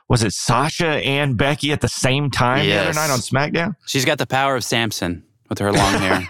was 0.09 0.23
it 0.23 0.33
Sasha 0.33 0.87
and 0.87 1.37
Becky 1.37 1.73
at 1.73 1.81
the 1.81 1.89
same 1.89 2.31
time 2.31 2.67
yes. 2.67 2.95
the 2.95 3.01
other 3.01 3.09
night 3.09 3.13
on 3.13 3.21
SmackDown? 3.21 3.77
She's 3.87 4.05
got 4.05 4.19
the 4.19 4.27
power 4.27 4.57
of 4.57 4.65
Samson 4.65 5.25
with 5.49 5.59
her 5.59 5.73
long 5.73 5.95
hair. 5.95 6.27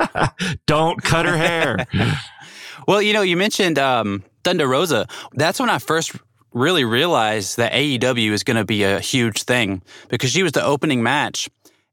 Don't 0.67 1.03
cut 1.03 1.27
her 1.27 1.37
hair. 1.37 1.87
well, 2.89 3.01
you 3.01 3.13
know, 3.13 3.23
you 3.23 3.37
mentioned 3.37 3.79
um, 3.79 4.23
Thunder 4.45 4.67
Rosa. 4.69 5.07
That's 5.33 5.59
when 5.59 5.71
I 5.71 5.79
first 5.79 6.13
really 6.53 6.85
realized 6.85 7.57
that 7.57 7.73
AEW 7.73 8.31
is 8.31 8.45
going 8.45 8.57
to 8.57 8.65
be 8.65 8.83
a 8.83 9.01
huge 9.01 9.45
thing 9.45 9.83
because 10.09 10.31
she 10.31 10.43
was 10.43 10.53
the 10.53 10.65
opening 10.65 11.03
match, 11.03 11.49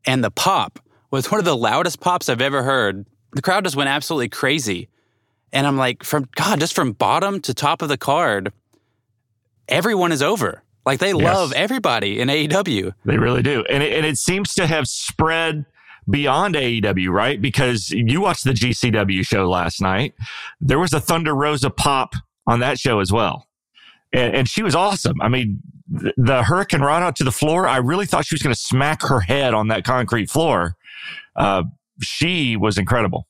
and 0.05 0.23
the 0.23 0.31
pop 0.31 0.79
was 1.11 1.31
one 1.31 1.39
of 1.39 1.45
the 1.45 1.57
loudest 1.57 1.99
pops 1.99 2.29
I've 2.29 2.41
ever 2.41 2.63
heard 2.63 3.05
the 3.33 3.41
crowd 3.41 3.63
just 3.63 3.75
went 3.75 3.89
absolutely 3.89 4.29
crazy. 4.29 4.89
And 5.51 5.65
I'm 5.65 5.77
like, 5.77 6.03
from 6.03 6.27
God, 6.35 6.59
just 6.59 6.75
from 6.75 6.91
bottom 6.93 7.41
to 7.41 7.53
top 7.53 7.81
of 7.81 7.89
the 7.89 7.97
card, 7.97 8.51
everyone 9.67 10.11
is 10.11 10.21
over. 10.21 10.63
Like 10.85 10.99
they 10.99 11.13
yes. 11.13 11.21
love 11.21 11.53
everybody 11.53 12.19
in 12.19 12.29
AEW. 12.29 12.93
They 13.05 13.17
really 13.17 13.41
do. 13.41 13.63
And 13.69 13.83
it, 13.83 13.93
and 13.93 14.05
it 14.05 14.17
seems 14.17 14.53
to 14.55 14.67
have 14.67 14.87
spread 14.87 15.65
beyond 16.09 16.55
AEW, 16.55 17.09
right? 17.09 17.41
Because 17.41 17.89
you 17.91 18.21
watched 18.21 18.43
the 18.43 18.53
GCW 18.53 19.25
show 19.25 19.49
last 19.49 19.81
night. 19.81 20.13
There 20.59 20.79
was 20.79 20.93
a 20.93 20.99
Thunder 20.99 21.35
Rosa 21.35 21.69
pop 21.69 22.15
on 22.47 22.59
that 22.61 22.79
show 22.79 22.99
as 22.99 23.11
well. 23.11 23.47
And, 24.11 24.35
and 24.35 24.49
she 24.49 24.63
was 24.63 24.73
awesome. 24.73 25.21
I 25.21 25.27
mean, 25.27 25.59
the, 25.87 26.13
the 26.17 26.41
hurricanrana 26.41 27.13
to 27.15 27.23
the 27.23 27.31
floor, 27.31 27.67
I 27.67 27.77
really 27.77 28.05
thought 28.05 28.25
she 28.25 28.33
was 28.33 28.41
going 28.41 28.55
to 28.55 28.59
smack 28.59 29.03
her 29.03 29.19
head 29.19 29.53
on 29.53 29.67
that 29.67 29.83
concrete 29.83 30.29
floor. 30.29 30.75
Uh, 31.35 31.63
she 32.01 32.55
was 32.55 32.77
incredible. 32.77 33.27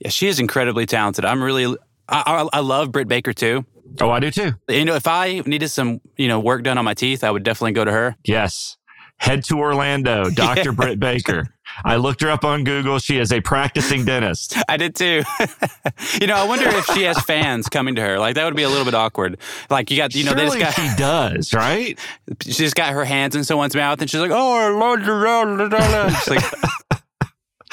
Yeah, 0.00 0.10
she 0.10 0.28
is 0.28 0.38
incredibly 0.38 0.86
talented. 0.86 1.24
I'm 1.24 1.42
really, 1.42 1.76
I, 2.08 2.48
I, 2.52 2.58
I 2.58 2.60
love 2.60 2.92
Britt 2.92 3.08
Baker 3.08 3.32
too. 3.32 3.64
Oh, 4.00 4.10
I 4.10 4.20
do 4.20 4.30
too. 4.30 4.52
You 4.68 4.84
know, 4.84 4.94
if 4.94 5.06
I 5.06 5.42
needed 5.46 5.68
some, 5.68 6.00
you 6.16 6.28
know, 6.28 6.40
work 6.40 6.62
done 6.62 6.76
on 6.78 6.84
my 6.84 6.94
teeth, 6.94 7.24
I 7.24 7.30
would 7.30 7.42
definitely 7.42 7.72
go 7.72 7.84
to 7.84 7.92
her. 7.92 8.16
Yes. 8.24 8.76
Head 9.18 9.44
to 9.44 9.58
Orlando, 9.58 10.28
Dr. 10.34 10.70
yeah. 10.70 10.70
Britt 10.72 11.00
Baker. 11.00 11.48
I 11.84 11.96
looked 11.96 12.22
her 12.22 12.30
up 12.30 12.44
on 12.44 12.64
Google. 12.64 12.98
She 12.98 13.18
is 13.18 13.32
a 13.32 13.40
practicing 13.40 14.04
dentist. 14.04 14.56
I 14.68 14.76
did 14.76 14.94
too. 14.94 15.22
you 16.20 16.26
know, 16.26 16.36
I 16.36 16.44
wonder 16.44 16.68
if 16.68 16.86
she 16.86 17.02
has 17.02 17.20
fans 17.22 17.68
coming 17.68 17.94
to 17.96 18.02
her. 18.02 18.18
Like 18.18 18.34
that 18.36 18.44
would 18.44 18.56
be 18.56 18.62
a 18.62 18.68
little 18.68 18.84
bit 18.84 18.94
awkward. 18.94 19.38
Like 19.70 19.90
you 19.90 19.96
got, 19.96 20.14
you 20.14 20.24
know, 20.24 20.32
Surely 20.32 20.58
they 20.58 20.60
just 20.60 20.76
got. 20.76 20.90
She 20.90 20.96
does, 20.96 21.54
right? 21.54 21.98
She's 22.42 22.74
got 22.74 22.92
her 22.92 23.04
hands 23.04 23.36
in 23.36 23.44
someone's 23.44 23.74
mouth, 23.74 24.00
and 24.00 24.08
she's 24.08 24.20
like, 24.20 24.30
"Oh, 24.32 24.54
I 24.56 24.68
love 24.68 25.00
you." 25.00 26.14
She's 26.20 26.28
like, 26.28 27.00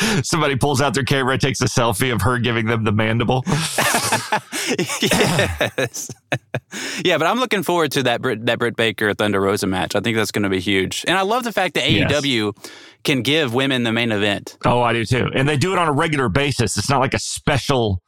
Somebody 0.24 0.56
pulls 0.56 0.82
out 0.82 0.94
their 0.94 1.04
camera, 1.04 1.38
takes 1.38 1.62
a 1.62 1.66
selfie 1.66 2.14
of 2.14 2.22
her 2.22 2.40
giving 2.40 2.66
them 2.66 2.84
the 2.84 2.92
mandible. 2.92 3.44
yes. 5.02 6.10
yeah, 7.04 7.18
but 7.18 7.28
I'm 7.28 7.40
looking 7.40 7.64
forward 7.64 7.92
to 7.94 8.04
that 8.04 8.22
Britt, 8.22 8.46
that 8.46 8.60
Britt 8.60 8.76
Baker 8.76 9.14
Thunder 9.14 9.42
Rosa 9.42 9.68
match. 9.68 9.96
I 9.96 10.00
think 10.00 10.18
that's 10.18 10.32
going 10.32 10.44
to 10.44 10.50
be 10.50 10.60
huge. 10.60 11.06
And 11.08 11.18
I 11.18 11.22
love 11.22 11.44
the 11.44 11.52
fact 11.52 11.76
that 11.76 11.84
AEW 11.84 12.54
yes. 12.56 12.72
can 13.04 13.22
give 13.22 13.54
women 13.54 13.84
the 13.84 13.92
main 13.92 14.12
event. 14.12 14.58
Oh, 14.66 14.82
I 14.82 14.94
do 14.94 15.06
too. 15.06 15.30
And 15.34 15.48
they 15.48 15.58
do 15.58 15.74
it 15.74 15.80
on 15.80 15.88
a 15.88 15.94
regular 15.94 16.30
basis. 16.30 16.78
It's 16.78 16.90
not 16.90 17.00
like 17.00 17.14
a 17.14 17.20
special 17.20 18.02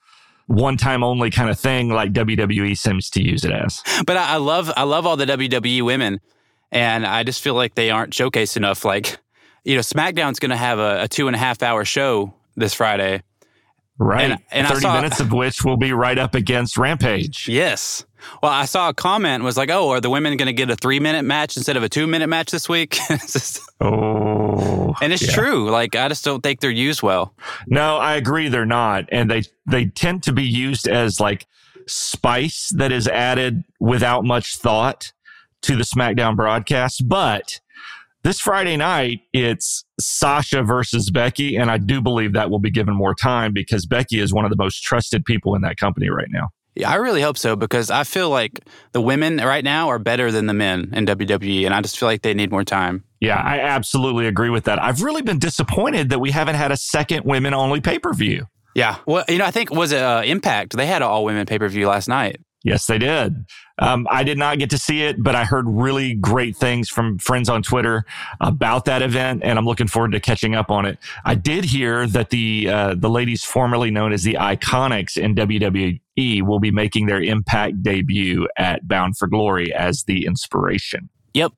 one 0.47 0.77
time 0.77 1.03
only 1.03 1.31
kind 1.31 1.49
of 1.49 1.59
thing 1.59 1.89
like 1.89 2.13
WWE 2.13 2.77
seems 2.77 3.09
to 3.11 3.23
use 3.23 3.43
it 3.43 3.51
as. 3.51 3.81
But 4.05 4.17
I, 4.17 4.33
I 4.33 4.37
love 4.37 4.71
I 4.75 4.83
love 4.83 5.05
all 5.05 5.17
the 5.17 5.25
WWE 5.25 5.83
women. 5.83 6.19
And 6.71 7.05
I 7.05 7.23
just 7.23 7.41
feel 7.41 7.53
like 7.53 7.75
they 7.75 7.89
aren't 7.89 8.11
showcased 8.13 8.57
enough. 8.57 8.83
Like 8.83 9.17
you 9.65 9.75
know, 9.75 9.81
SmackDown's 9.81 10.39
going 10.39 10.51
to 10.51 10.57
have 10.57 10.79
a, 10.79 11.03
a, 11.03 11.07
two 11.07 11.27
and 11.27 11.35
a 11.35 11.39
half 11.39 11.61
hour 11.61 11.83
show 11.83 12.33
this 12.55 12.73
Friday. 12.73 13.23
Right. 13.97 14.31
And, 14.31 14.39
and 14.51 14.67
30 14.67 14.79
saw, 14.81 14.95
minutes 14.95 15.19
of 15.19 15.31
which 15.31 15.63
will 15.63 15.77
be 15.77 15.91
right 15.91 16.17
up 16.17 16.35
against 16.35 16.77
Rampage. 16.77 17.47
Yes. 17.49 18.05
Well, 18.41 18.51
I 18.51 18.65
saw 18.65 18.89
a 18.89 18.93
comment 18.93 19.43
was 19.43 19.55
like, 19.55 19.69
"Oh, 19.69 19.91
are 19.91 20.01
the 20.01 20.09
women 20.09 20.35
going 20.35 20.47
to 20.47 20.53
get 20.53 20.69
a 20.69 20.75
three 20.75 20.99
minute 20.99 21.23
match 21.23 21.57
instead 21.57 21.77
of 21.77 21.83
a 21.83 21.89
two 21.89 22.07
minute 22.07 22.27
match 22.27 22.51
this 22.51 22.67
week?" 22.67 22.97
just, 23.09 23.61
oh, 23.79 24.95
and 24.99 25.13
it's 25.13 25.27
yeah. 25.27 25.33
true. 25.33 25.69
Like, 25.69 25.95
I 25.95 26.07
just 26.07 26.25
don't 26.25 26.41
think 26.41 26.59
they're 26.59 26.71
used 26.71 27.03
well. 27.03 27.35
No, 27.67 27.97
I 27.97 28.15
agree. 28.15 28.49
They're 28.49 28.65
not, 28.65 29.05
and 29.11 29.29
they 29.29 29.43
they 29.67 29.85
tend 29.85 30.23
to 30.23 30.33
be 30.33 30.43
used 30.43 30.87
as 30.87 31.19
like 31.19 31.45
spice 31.85 32.73
that 32.75 32.91
is 32.91 33.07
added 33.07 33.63
without 33.79 34.25
much 34.25 34.57
thought 34.57 35.13
to 35.61 35.75
the 35.75 35.83
SmackDown 35.83 36.35
broadcast. 36.35 37.07
But 37.07 37.61
this 38.25 38.39
Friday 38.39 38.75
night, 38.75 39.21
it's 39.33 39.85
Sasha 39.99 40.63
versus 40.63 41.11
Becky, 41.11 41.55
and 41.55 41.69
I 41.69 41.77
do 41.77 42.01
believe 42.01 42.33
that 42.33 42.49
will 42.49 42.59
be 42.59 42.71
given 42.71 42.95
more 42.95 43.13
time 43.13 43.53
because 43.53 43.85
Becky 43.85 44.19
is 44.19 44.33
one 44.33 44.45
of 44.45 44.49
the 44.49 44.57
most 44.57 44.81
trusted 44.81 45.23
people 45.25 45.53
in 45.53 45.61
that 45.61 45.77
company 45.77 46.09
right 46.09 46.29
now. 46.31 46.49
Yeah, 46.73 46.89
I 46.89 46.95
really 46.95 47.21
hope 47.21 47.37
so 47.37 47.55
because 47.55 47.91
I 47.91 48.03
feel 48.03 48.31
like 48.31 48.61
the 48.93 48.99
women 48.99 49.37
right 49.37 49.63
now 49.63 49.89
are 49.89 49.99
better 49.99 50.31
than 50.31 50.47
the 50.47 50.55
men 50.55 50.91
in 50.93 51.05
WWE, 51.05 51.65
and 51.65 51.73
I 51.75 51.81
just 51.81 51.99
feel 51.99 52.09
like 52.09 52.23
they 52.23 52.33
need 52.33 52.49
more 52.49 52.63
time. 52.63 53.03
Yeah, 53.21 53.39
I 53.39 53.59
absolutely 53.59 54.25
agree 54.25 54.49
with 54.49 54.63
that. 54.63 54.81
I've 54.81 55.03
really 55.03 55.21
been 55.21 55.37
disappointed 55.37 56.09
that 56.09 56.19
we 56.19 56.31
haven't 56.31 56.55
had 56.55 56.71
a 56.71 56.77
second 56.77 57.25
women 57.25 57.53
only 57.53 57.79
pay 57.79 57.99
per 57.99 58.11
view. 58.11 58.47
Yeah, 58.73 58.97
well, 59.05 59.23
you 59.29 59.37
know, 59.37 59.45
I 59.45 59.51
think 59.51 59.69
was 59.69 59.91
it 59.91 60.01
uh, 60.01 60.23
Impact? 60.25 60.75
They 60.75 60.87
had 60.87 61.03
an 61.03 61.07
all 61.09 61.25
women 61.25 61.45
pay 61.45 61.59
per 61.59 61.69
view 61.69 61.87
last 61.89 62.07
night. 62.07 62.41
Yes, 62.65 62.87
they 62.87 62.97
did. 62.97 63.45
Um, 63.77 64.07
I 64.09 64.23
did 64.23 64.39
not 64.39 64.57
get 64.57 64.71
to 64.71 64.79
see 64.79 65.03
it, 65.03 65.21
but 65.21 65.35
I 65.35 65.43
heard 65.43 65.65
really 65.67 66.15
great 66.15 66.57
things 66.57 66.89
from 66.89 67.19
friends 67.19 67.47
on 67.47 67.61
Twitter 67.61 68.05
about 68.41 68.85
that 68.85 69.03
event, 69.03 69.43
and 69.43 69.59
I'm 69.59 69.65
looking 69.65 69.87
forward 69.87 70.13
to 70.13 70.19
catching 70.19 70.55
up 70.55 70.71
on 70.71 70.87
it. 70.87 70.97
I 71.25 71.35
did 71.35 71.63
hear 71.63 72.07
that 72.07 72.31
the 72.31 72.67
uh, 72.67 72.95
the 72.95 73.09
ladies 73.09 73.43
formerly 73.43 73.91
known 73.91 74.11
as 74.11 74.23
the 74.23 74.33
Iconics 74.33 75.15
in 75.15 75.35
WWE 75.35 76.41
will 76.41 76.59
be 76.59 76.71
making 76.71 77.05
their 77.05 77.21
Impact 77.21 77.83
debut 77.83 78.47
at 78.57 78.87
Bound 78.87 79.15
for 79.15 79.27
Glory 79.27 79.71
as 79.71 80.03
the 80.05 80.23
IInspiration. 80.25 81.09
Yep, 81.35 81.53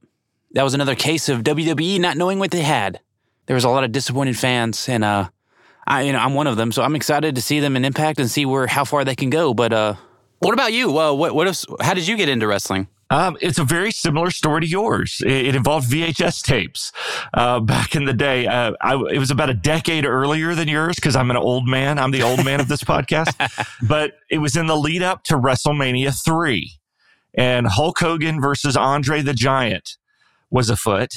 that 0.52 0.64
was 0.64 0.74
another 0.74 0.96
case 0.96 1.30
of 1.30 1.42
WWE 1.42 2.02
not 2.02 2.18
knowing 2.18 2.38
what 2.38 2.52
they 2.52 2.64
had. 2.64 3.00
There 3.46 3.56
was 3.56 3.64
a 3.64 3.70
lot 3.70 3.86
of 3.86 3.94
disappointed 3.94 4.38
fans, 4.38 4.90
and 4.90 5.06
uh, 5.06 5.30
I 5.88 6.02
you 6.02 6.12
know 6.12 6.20
I'm 6.20 6.34
one 6.34 6.48
of 6.48 6.58
them, 6.58 6.74
so 6.74 6.84
I'm 6.84 6.98
excited 6.98 7.36
to 7.36 7.42
see 7.42 7.62
them 7.62 7.78
in 7.78 7.86
Impact 7.86 8.20
and 8.20 8.30
see 8.30 8.46
where 8.46 8.68
how 8.68 8.84
far 8.84 9.06
they 9.06 9.16
can 9.16 9.30
go, 9.30 9.54
but 9.54 9.72
uh 9.72 9.96
what 10.39 10.53
about 10.53 10.74
you? 10.74 10.91
Well, 10.91 11.17
what, 11.17 11.34
what 11.36 11.48
if, 11.48 11.63
how 11.82 11.94
did 11.94 12.08
you 12.08 12.15
get 12.17 12.29
into 12.29 12.48
wrestling? 12.48 12.88
Um, 13.10 13.38
it's 13.39 13.58
a 13.58 13.63
very 13.63 13.91
similar 13.91 14.32
story 14.32 14.62
to 14.62 14.67
yours. 14.67 15.22
It, 15.25 15.48
it 15.48 15.56
involved 15.56 15.89
VHS 15.89 16.44
tapes 16.44 16.91
uh, 17.34 17.60
back 17.62 17.96
in 17.96 18.03
the 18.03 18.13
day. 18.13 18.48
Uh, 18.48 18.74
I, 18.82 18.96
it 19.12 19.17
was 19.17 19.32
about 19.32 19.50
a 19.50 19.53
decade 19.53 20.06
earlier 20.06 20.53
than 20.56 20.67
yours 20.67 20.96
because 20.96 21.15
I'm 21.15 21.32
an 21.32 21.38
old 21.38 21.67
man. 21.67 22.00
I'm 22.00 22.12
the 22.12 22.24
old 22.24 22.44
man 22.44 22.60
of 22.60 22.67
this 22.67 22.84
podcast. 22.84 23.34
But 23.88 24.13
it 24.29 24.39
was 24.39 24.56
in 24.58 24.65
the 24.65 24.75
lead 24.75 25.03
up 25.03 25.24
to 25.25 25.36
WrestleMania 25.36 26.13
3. 26.24 26.72
And 27.36 27.67
Hulk 27.67 28.00
Hogan 28.00 28.41
versus 28.41 28.75
Andre 28.75 29.22
the 29.22 29.34
Giant 29.34 29.98
was 30.50 30.70
afoot. 30.70 31.12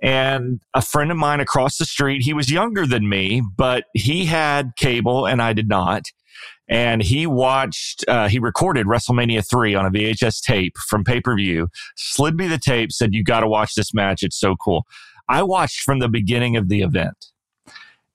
And 0.00 0.60
a 0.74 0.82
friend 0.82 1.10
of 1.10 1.16
mine 1.16 1.40
across 1.40 1.76
the 1.76 1.84
street, 1.84 2.22
he 2.22 2.32
was 2.32 2.50
younger 2.50 2.86
than 2.86 3.08
me, 3.08 3.42
but 3.56 3.84
he 3.94 4.26
had 4.26 4.72
cable 4.76 5.26
and 5.26 5.42
I 5.42 5.52
did 5.52 5.68
not 5.68 6.04
and 6.68 7.02
he 7.02 7.26
watched, 7.26 8.04
uh, 8.08 8.28
he 8.28 8.38
recorded 8.38 8.86
WrestleMania 8.86 9.48
3 9.48 9.74
on 9.74 9.86
a 9.86 9.90
VHS 9.90 10.42
tape 10.42 10.76
from 10.88 11.04
pay 11.04 11.20
per 11.20 11.34
view, 11.34 11.68
slid 11.96 12.36
me 12.36 12.46
the 12.46 12.58
tape, 12.58 12.92
said, 12.92 13.14
You 13.14 13.24
got 13.24 13.40
to 13.40 13.48
watch 13.48 13.74
this 13.74 13.94
match. 13.94 14.22
It's 14.22 14.38
so 14.38 14.56
cool. 14.56 14.84
I 15.28 15.42
watched 15.42 15.80
from 15.80 15.98
the 15.98 16.08
beginning 16.08 16.56
of 16.56 16.68
the 16.68 16.82
event 16.82 17.26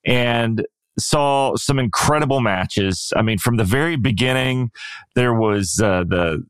and 0.04 0.66
saw 0.98 1.56
some 1.56 1.78
incredible 1.78 2.40
matches. 2.40 3.12
I 3.16 3.22
mean, 3.22 3.38
from 3.38 3.56
the 3.56 3.64
very 3.64 3.96
beginning, 3.96 4.70
there 5.14 5.34
was 5.34 5.80
uh, 5.82 6.04
the 6.04 6.44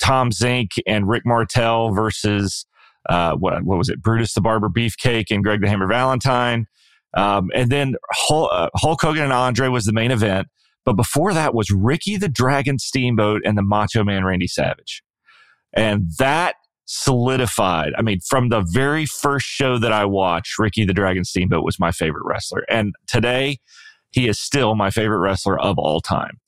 Tom 0.00 0.30
Zenk 0.30 0.78
and 0.86 1.08
Rick 1.08 1.24
Martel 1.24 1.92
versus 1.92 2.66
uh, 3.08 3.34
what, 3.34 3.62
what 3.62 3.78
was 3.78 3.88
it? 3.88 4.02
Brutus 4.02 4.34
the 4.34 4.40
Barber 4.40 4.68
Beefcake 4.68 5.30
and 5.30 5.42
Greg 5.42 5.60
the 5.60 5.68
Hammer 5.68 5.86
Valentine. 5.86 6.66
Um, 7.14 7.50
and 7.54 7.70
then 7.70 7.94
Hulk, 8.12 8.50
uh, 8.52 8.68
Hulk 8.76 9.00
Hogan 9.00 9.24
and 9.24 9.32
Andre 9.32 9.68
was 9.68 9.84
the 9.84 9.92
main 9.92 10.10
event. 10.10 10.48
But 10.84 10.94
before 10.94 11.34
that 11.34 11.54
was 11.54 11.70
Ricky 11.70 12.16
the 12.16 12.28
Dragon 12.28 12.78
Steamboat 12.78 13.42
and 13.44 13.56
the 13.56 13.62
Macho 13.62 14.04
Man 14.04 14.24
Randy 14.24 14.46
Savage. 14.46 15.02
And 15.74 16.10
that 16.18 16.56
solidified. 16.86 17.92
I 17.96 18.02
mean, 18.02 18.18
from 18.28 18.48
the 18.48 18.64
very 18.68 19.06
first 19.06 19.46
show 19.46 19.78
that 19.78 19.92
I 19.92 20.04
watched, 20.04 20.58
Ricky 20.58 20.84
the 20.84 20.92
Dragon 20.92 21.24
Steamboat 21.24 21.64
was 21.64 21.78
my 21.78 21.92
favorite 21.92 22.24
wrestler. 22.24 22.64
And 22.68 22.94
today, 23.06 23.58
he 24.10 24.26
is 24.26 24.40
still 24.40 24.74
my 24.74 24.90
favorite 24.90 25.20
wrestler 25.20 25.60
of 25.60 25.78
all 25.78 26.00
time. 26.00 26.40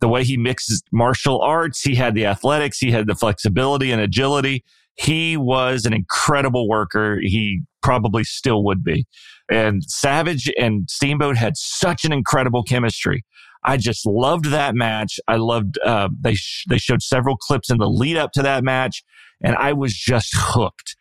The 0.00 0.08
way 0.08 0.24
he 0.24 0.38
mixes 0.38 0.82
martial 0.90 1.42
arts, 1.42 1.82
he 1.82 1.94
had 1.94 2.14
the 2.14 2.24
athletics, 2.24 2.78
he 2.78 2.90
had 2.90 3.06
the 3.06 3.14
flexibility 3.14 3.92
and 3.92 4.00
agility. 4.00 4.64
He 4.94 5.36
was 5.36 5.84
an 5.84 5.92
incredible 5.92 6.68
worker. 6.68 7.18
He 7.20 7.60
probably 7.82 8.24
still 8.24 8.64
would 8.64 8.82
be. 8.82 9.06
And 9.50 9.82
Savage 9.84 10.50
and 10.58 10.88
Steamboat 10.88 11.36
had 11.36 11.56
such 11.56 12.04
an 12.04 12.12
incredible 12.12 12.62
chemistry. 12.62 13.24
I 13.62 13.76
just 13.76 14.06
loved 14.06 14.46
that 14.46 14.74
match. 14.74 15.20
I 15.28 15.36
loved, 15.36 15.78
uh, 15.84 16.08
they, 16.18 16.34
sh- 16.34 16.64
they 16.68 16.78
showed 16.78 17.02
several 17.02 17.36
clips 17.36 17.70
in 17.70 17.78
the 17.78 17.88
lead 17.88 18.16
up 18.16 18.32
to 18.32 18.42
that 18.42 18.64
match 18.64 19.02
and 19.42 19.56
I 19.56 19.72
was 19.72 19.94
just 19.94 20.30
hooked. 20.34 20.96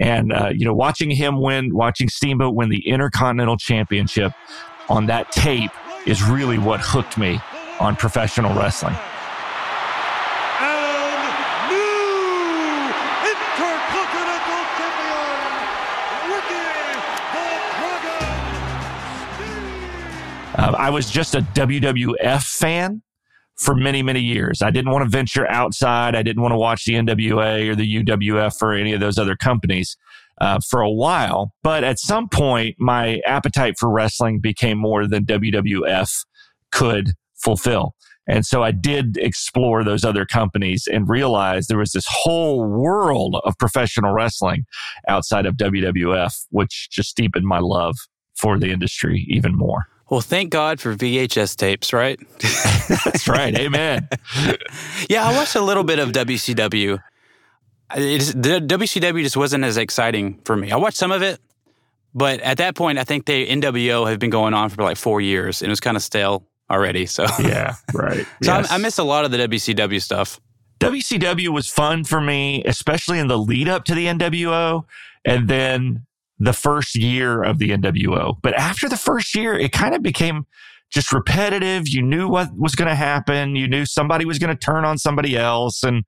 And, 0.00 0.32
uh, 0.32 0.50
you 0.54 0.64
know, 0.64 0.74
watching 0.74 1.10
him 1.10 1.40
win, 1.40 1.74
watching 1.74 2.08
Steamboat 2.08 2.54
win 2.54 2.70
the 2.70 2.88
Intercontinental 2.88 3.56
Championship 3.56 4.32
on 4.88 5.06
that 5.06 5.30
tape 5.32 5.70
is 6.06 6.22
really 6.22 6.58
what 6.58 6.80
hooked 6.80 7.18
me 7.18 7.40
on 7.78 7.96
professional 7.96 8.54
wrestling. 8.54 8.96
Uh, 20.62 20.76
I 20.78 20.90
was 20.90 21.10
just 21.10 21.34
a 21.34 21.40
WWF 21.40 22.44
fan 22.44 23.02
for 23.56 23.74
many, 23.74 24.00
many 24.00 24.20
years. 24.20 24.62
I 24.62 24.70
didn't 24.70 24.92
want 24.92 25.02
to 25.02 25.10
venture 25.10 25.50
outside. 25.50 26.14
I 26.14 26.22
didn't 26.22 26.40
want 26.40 26.52
to 26.52 26.56
watch 26.56 26.84
the 26.84 26.92
NWA 26.92 27.68
or 27.68 27.74
the 27.74 28.04
UWF 28.04 28.62
or 28.62 28.72
any 28.72 28.92
of 28.92 29.00
those 29.00 29.18
other 29.18 29.34
companies 29.34 29.96
uh, 30.40 30.60
for 30.60 30.80
a 30.80 30.90
while. 30.90 31.52
But 31.64 31.82
at 31.82 31.98
some 31.98 32.28
point, 32.28 32.76
my 32.78 33.20
appetite 33.26 33.74
for 33.76 33.90
wrestling 33.90 34.38
became 34.38 34.78
more 34.78 35.08
than 35.08 35.26
WWF 35.26 36.24
could 36.70 37.14
fulfill. 37.34 37.96
And 38.28 38.46
so 38.46 38.62
I 38.62 38.70
did 38.70 39.16
explore 39.16 39.82
those 39.82 40.04
other 40.04 40.24
companies 40.24 40.86
and 40.86 41.08
realized 41.08 41.70
there 41.70 41.78
was 41.78 41.90
this 41.90 42.06
whole 42.08 42.64
world 42.64 43.40
of 43.42 43.58
professional 43.58 44.12
wrestling 44.12 44.66
outside 45.08 45.44
of 45.44 45.56
WWF, 45.56 46.46
which 46.50 46.88
just 46.88 47.16
deepened 47.16 47.46
my 47.48 47.58
love 47.58 47.96
for 48.36 48.60
the 48.60 48.70
industry 48.70 49.26
even 49.28 49.56
more. 49.56 49.86
Well, 50.12 50.20
thank 50.20 50.50
God 50.50 50.78
for 50.78 50.94
VHS 50.94 51.56
tapes, 51.56 51.94
right? 51.94 52.20
That's 53.06 53.26
right. 53.28 53.56
Amen. 53.56 54.06
yeah, 55.08 55.26
I 55.26 55.34
watched 55.34 55.54
a 55.54 55.62
little 55.62 55.84
bit 55.84 55.98
of 55.98 56.10
WCW. 56.10 57.02
the 57.94 58.60
WCW 58.62 59.22
just 59.22 59.38
wasn't 59.38 59.64
as 59.64 59.78
exciting 59.78 60.38
for 60.44 60.54
me. 60.54 60.70
I 60.70 60.76
watched 60.76 60.98
some 60.98 61.12
of 61.12 61.22
it, 61.22 61.40
but 62.12 62.40
at 62.40 62.58
that 62.58 62.74
point, 62.74 62.98
I 62.98 63.04
think 63.04 63.24
the 63.24 63.46
NWO 63.46 64.06
had 64.06 64.20
been 64.20 64.28
going 64.28 64.52
on 64.52 64.68
for 64.68 64.82
like 64.82 64.98
four 64.98 65.22
years 65.22 65.62
and 65.62 65.70
it 65.70 65.72
was 65.72 65.80
kind 65.80 65.96
of 65.96 66.02
stale 66.02 66.46
already. 66.68 67.06
So 67.06 67.24
yeah, 67.40 67.76
right. 67.94 68.26
so 68.42 68.54
yes. 68.54 68.70
I, 68.70 68.74
I 68.74 68.78
missed 68.78 68.98
a 68.98 69.04
lot 69.04 69.24
of 69.24 69.30
the 69.30 69.38
WCW 69.38 70.02
stuff. 70.02 70.38
WCW 70.80 71.48
was 71.48 71.70
fun 71.70 72.04
for 72.04 72.20
me, 72.20 72.62
especially 72.66 73.18
in 73.18 73.28
the 73.28 73.38
lead 73.38 73.66
up 73.66 73.86
to 73.86 73.94
the 73.94 74.08
NWO, 74.08 74.84
and 75.24 75.48
then 75.48 76.04
the 76.38 76.52
first 76.52 76.96
year 76.96 77.42
of 77.42 77.58
the 77.58 77.70
NWO. 77.70 78.36
But 78.42 78.54
after 78.54 78.88
the 78.88 78.96
first 78.96 79.34
year, 79.34 79.54
it 79.54 79.72
kind 79.72 79.94
of 79.94 80.02
became 80.02 80.44
just 80.92 81.12
repetitive. 81.12 81.88
You 81.88 82.02
knew 82.02 82.28
what 82.28 82.48
was 82.56 82.74
going 82.74 82.88
to 82.88 82.94
happen. 82.94 83.56
You 83.56 83.68
knew 83.68 83.86
somebody 83.86 84.24
was 84.24 84.38
going 84.38 84.54
to 84.54 84.58
turn 84.58 84.84
on 84.84 84.98
somebody 84.98 85.36
else 85.36 85.82
and 85.82 86.04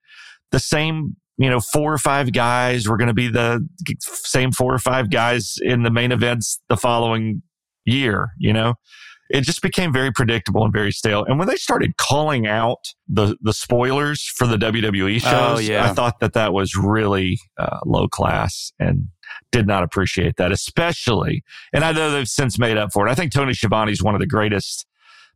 the 0.51 0.59
same, 0.59 1.15
you 1.37 1.49
know, 1.49 1.59
four 1.59 1.93
or 1.93 1.97
five 1.97 2.31
guys 2.33 2.87
were 2.87 2.97
going 2.97 3.07
to 3.07 3.13
be 3.13 3.27
the 3.27 3.67
same 3.99 4.51
four 4.51 4.73
or 4.73 4.79
five 4.79 5.09
guys 5.09 5.55
in 5.61 5.83
the 5.83 5.91
main 5.91 6.11
events 6.11 6.59
the 6.69 6.77
following 6.77 7.41
year, 7.85 8.29
you 8.37 8.53
know? 8.53 8.75
it 9.29 9.41
just 9.41 9.61
became 9.61 9.91
very 9.91 10.11
predictable 10.11 10.63
and 10.63 10.73
very 10.73 10.91
stale. 10.91 11.25
And 11.25 11.39
when 11.39 11.47
they 11.47 11.55
started 11.55 11.97
calling 11.97 12.45
out 12.47 12.93
the 13.07 13.35
the 13.41 13.53
spoilers 13.53 14.23
for 14.35 14.45
the 14.47 14.57
WWE 14.57 15.15
oh, 15.15 15.19
shows, 15.19 15.57
oh, 15.57 15.59
yeah. 15.59 15.89
I 15.89 15.93
thought 15.93 16.19
that 16.19 16.33
that 16.33 16.53
was 16.53 16.75
really 16.75 17.39
uh, 17.57 17.79
low 17.85 18.07
class 18.07 18.71
and 18.79 19.07
did 19.55 19.67
not 19.67 19.83
appreciate 19.83 20.35
that, 20.37 20.51
especially. 20.51 21.43
And 21.73 21.83
I 21.83 21.91
know 21.91 22.11
they've 22.11 22.27
since 22.27 22.59
made 22.59 22.77
up 22.77 22.89
for 22.93 23.07
it. 23.07 23.11
I 23.11 23.15
think 23.15 23.31
Tony 23.31 23.53
Schiavone 23.53 23.91
is 23.91 24.01
one 24.03 24.15
of 24.15 24.21
the 24.21 24.27
greatest 24.27 24.85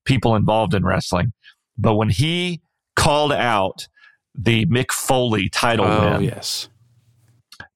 people 0.03 0.35
involved 0.35 0.73
in 0.73 0.83
wrestling, 0.83 1.33
but 1.77 1.95
when 1.95 2.09
he 2.09 2.61
called 2.95 3.31
out 3.31 3.87
the 4.35 4.65
Mick 4.65 4.91
Foley 4.91 5.49
title 5.49 5.85
oh, 5.85 6.11
win, 6.11 6.23
yes 6.23 6.69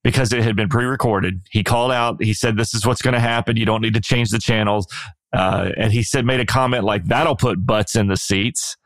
because 0.04 0.34
it 0.34 0.44
had 0.44 0.56
been 0.56 0.68
pre-recorded. 0.68 1.42
He 1.50 1.64
called 1.64 1.92
out, 1.92 2.22
he 2.22 2.34
said, 2.34 2.58
this 2.58 2.74
is 2.74 2.86
what's 2.86 3.02
going 3.02 3.14
to 3.14 3.22
happen. 3.22 3.56
You 3.56 3.66
don't 3.66 3.82
need 3.82 3.94
to 3.94 4.02
change 4.02 4.30
the 4.32 4.40
channels 4.40 4.86
Uh, 5.34 5.72
and 5.78 5.92
he 5.92 6.04
said, 6.04 6.26
made 6.26 6.40
a 6.40 6.46
comment 6.46 6.84
like, 6.84 7.06
that'll 7.06 7.36
put 7.36 7.66
butts 7.66 7.96
in 7.96 8.08
the 8.08 8.18
seats, 8.18 8.78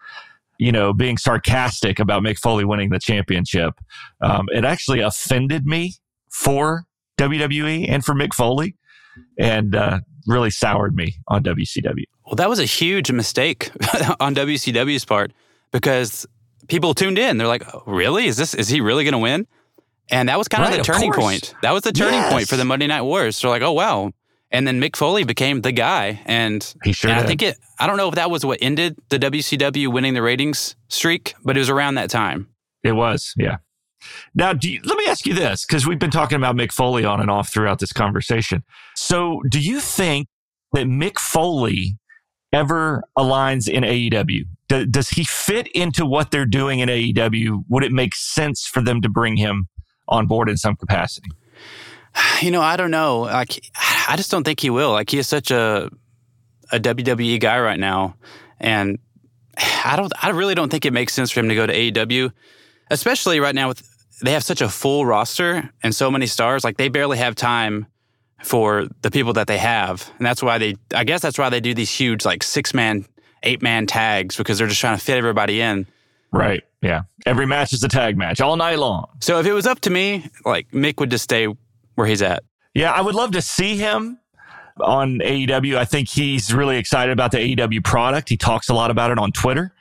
you 0.58 0.72
know, 0.72 0.94
being 0.94 1.18
sarcastic 1.18 2.00
about 2.00 2.24
Mick 2.24 2.38
Foley 2.40 2.66
winning 2.66 2.90
the 2.90 3.00
championship. 3.00 3.74
Um, 4.22 4.48
it 4.54 4.64
actually 4.64 5.02
offended 5.02 5.66
me 5.66 5.96
for 6.32 6.86
WWE 7.18 7.90
and 7.90 8.04
for 8.04 8.14
Mick 8.14 8.34
Foley 8.34 8.76
and 9.38 9.76
uh, 9.76 10.00
really 10.28 10.52
soured 10.52 10.96
me 10.96 11.16
on 11.28 11.44
WCW. 11.44 12.04
Well, 12.26 12.36
that 12.36 12.50
was 12.50 12.60
a 12.60 12.66
huge 12.66 13.12
mistake 13.12 13.72
on 14.20 14.36
WCW's 14.36 15.06
part 15.06 15.32
because 15.72 16.26
people 16.68 16.94
tuned 16.94 17.18
in. 17.18 17.38
They're 17.38 17.48
like, 17.48 17.64
oh, 17.74 17.84
"Really? 17.86 18.28
Is 18.28 18.38
this? 18.38 18.54
Is 18.54 18.68
he 18.68 18.82
really 18.82 19.04
going 19.04 19.14
to 19.14 19.20
win?" 19.20 19.48
And 20.10 20.30
that 20.30 20.38
was 20.38 20.48
kind 20.48 20.64
right, 20.64 20.80
of 20.80 20.86
the 20.86 20.92
turning 20.92 21.10
of 21.10 21.16
point. 21.16 21.54
That 21.62 21.72
was 21.72 21.84
the 21.84 21.92
turning 21.92 22.20
yes. 22.20 22.32
point 22.32 22.48
for 22.48 22.56
the 22.56 22.66
Monday 22.66 22.88
Night 22.88 23.02
Wars. 23.02 23.36
They're 23.36 23.48
so 23.48 23.50
like, 23.50 23.62
oh 23.62 23.74
wow. 23.74 24.12
And 24.50 24.66
then 24.66 24.80
Mick 24.80 24.96
Foley 24.96 25.26
became 25.26 25.60
the 25.60 25.74
guy, 25.74 26.22
and 26.26 26.74
he 26.86 26.94
sure. 26.94 27.12
And 27.12 27.20
I 27.20 27.24
think 27.24 27.42
it. 27.42 27.58
I 27.80 27.86
don't 27.86 27.98
know 27.98 28.08
if 28.08 28.16
that 28.16 28.32
was 28.32 28.46
what 28.46 28.60
ended 28.62 28.98
the 29.10 29.20
WCW 29.20 29.92
winning 29.92 30.14
the 30.14 30.22
ratings 30.22 30.78
streak, 30.88 31.36
but 31.44 31.58
it 31.58 31.60
was 31.60 31.70
around 31.70 31.96
that 31.96 32.10
time. 32.10 32.48
It 32.82 32.94
was, 32.94 33.34
yeah. 33.36 33.58
Now, 34.36 34.54
you, 34.62 34.80
let 34.84 34.98
me 34.98 35.06
ask 35.08 35.26
you 35.26 35.34
this, 35.34 35.66
because 35.66 35.86
we've 35.88 36.00
been 36.00 36.12
talking 36.12 36.38
about 36.38 36.56
Mick 36.56 36.72
Foley 36.72 37.06
on 37.06 37.20
and 37.20 37.30
off 37.30 37.52
throughout 37.52 37.80
this 37.80 37.92
conversation. 37.92 38.64
So, 38.96 39.42
do 39.50 39.60
you 39.60 39.80
think 39.80 40.28
that 40.74 40.88
Mick 40.88 41.20
Foley 41.20 41.98
ever 42.54 43.04
aligns 43.18 43.68
in 43.68 43.84
AEW? 43.84 44.44
Do, 44.70 44.86
does 44.86 45.10
he 45.10 45.24
fit 45.24 45.68
into 45.68 46.06
what 46.06 46.32
they're 46.32 46.46
doing 46.46 46.80
in 46.80 46.90
AEW? 46.90 47.64
Would 47.70 47.84
it 47.84 47.92
make 47.92 48.16
sense 48.16 48.66
for 48.68 48.82
them 48.82 49.02
to 49.02 49.10
bring 49.10 49.38
him 49.38 49.68
on 50.08 50.28
board 50.28 50.50
in 50.50 50.58
some 50.58 50.76
capacity? 50.76 51.32
You 52.42 52.52
know, 52.52 52.62
I 52.62 52.78
don't 52.78 52.92
know. 52.92 53.22
Like, 53.22 53.64
I 54.08 54.16
just 54.16 54.32
don't 54.32 54.44
think 54.44 54.60
he 54.60 54.70
will. 54.70 54.92
Like, 54.92 55.10
he 55.10 55.18
is 55.18 55.28
such 55.28 55.52
a 55.52 55.90
a 56.72 56.80
WWE 56.80 57.40
guy 57.40 57.60
right 57.60 57.80
now, 57.80 58.16
and 58.60 59.00
I 59.86 59.96
don't. 59.96 60.12
I 60.22 60.30
really 60.30 60.56
don't 60.56 60.70
think 60.70 60.86
it 60.86 60.94
makes 60.94 61.14
sense 61.14 61.32
for 61.32 61.40
him 61.40 61.50
to 61.50 61.56
go 61.56 61.66
to 61.66 61.74
AEW, 61.74 62.32
especially 62.90 63.40
right 63.40 63.56
now 63.56 63.70
with 63.70 63.84
they 64.22 64.32
have 64.32 64.44
such 64.44 64.62
a 64.62 64.70
full 64.70 65.06
roster 65.06 65.70
and 65.84 65.96
so 65.96 66.10
many 66.10 66.26
stars. 66.26 66.64
Like, 66.64 66.78
they 66.78 66.90
barely 66.90 67.18
have 67.18 67.36
time 67.36 67.86
for 68.44 68.88
the 69.02 69.12
people 69.12 69.34
that 69.34 69.48
they 69.48 69.58
have, 69.58 70.12
and 70.18 70.26
that's 70.26 70.42
why 70.44 70.58
they. 70.58 70.76
I 70.94 71.04
guess 71.04 71.22
that's 71.22 71.38
why 71.38 71.50
they 71.50 71.60
do 71.60 71.74
these 71.74 71.92
huge 71.92 72.26
like 72.26 72.44
six 72.44 72.74
man, 72.74 73.06
eight 73.44 73.62
man 73.62 73.88
tags 73.88 74.36
because 74.36 74.58
they're 74.58 74.68
just 74.68 74.80
trying 74.80 74.98
to 74.98 75.04
fit 75.04 75.18
everybody 75.18 75.62
in. 75.62 75.88
Right. 76.32 76.64
Yeah. 76.82 77.04
Every 77.26 77.46
match 77.46 77.74
is 77.74 77.84
a 77.84 77.88
tag 77.88 78.18
match 78.18 78.42
all 78.42 78.56
night 78.58 78.80
long. 78.80 79.08
So 79.22 79.40
if 79.40 79.46
it 79.46 79.54
was 79.54 79.66
up 79.66 79.80
to 79.82 79.90
me, 79.90 80.30
like 80.46 80.70
Mick 80.72 81.00
would 81.00 81.10
just 81.10 81.24
stay 81.24 81.48
where 81.96 82.08
he's 82.08 82.22
at. 82.22 82.44
Yeah, 82.74 82.92
I 82.92 83.02
would 83.02 83.16
love 83.16 83.32
to 83.32 83.42
see 83.42 83.76
him 83.78 84.20
on 84.80 85.20
AEW. 85.20 85.78
I 85.78 85.86
think 85.86 86.10
he's 86.10 86.54
really 86.54 86.78
excited 86.78 87.12
about 87.12 87.32
the 87.32 87.40
AEW 87.40 87.84
product. 87.84 88.30
He 88.30 88.38
talks 88.38 88.70
a 88.70 88.74
lot 88.74 88.92
about 88.92 89.10
it 89.10 89.18
on 89.18 89.32
Twitter, 89.32 89.74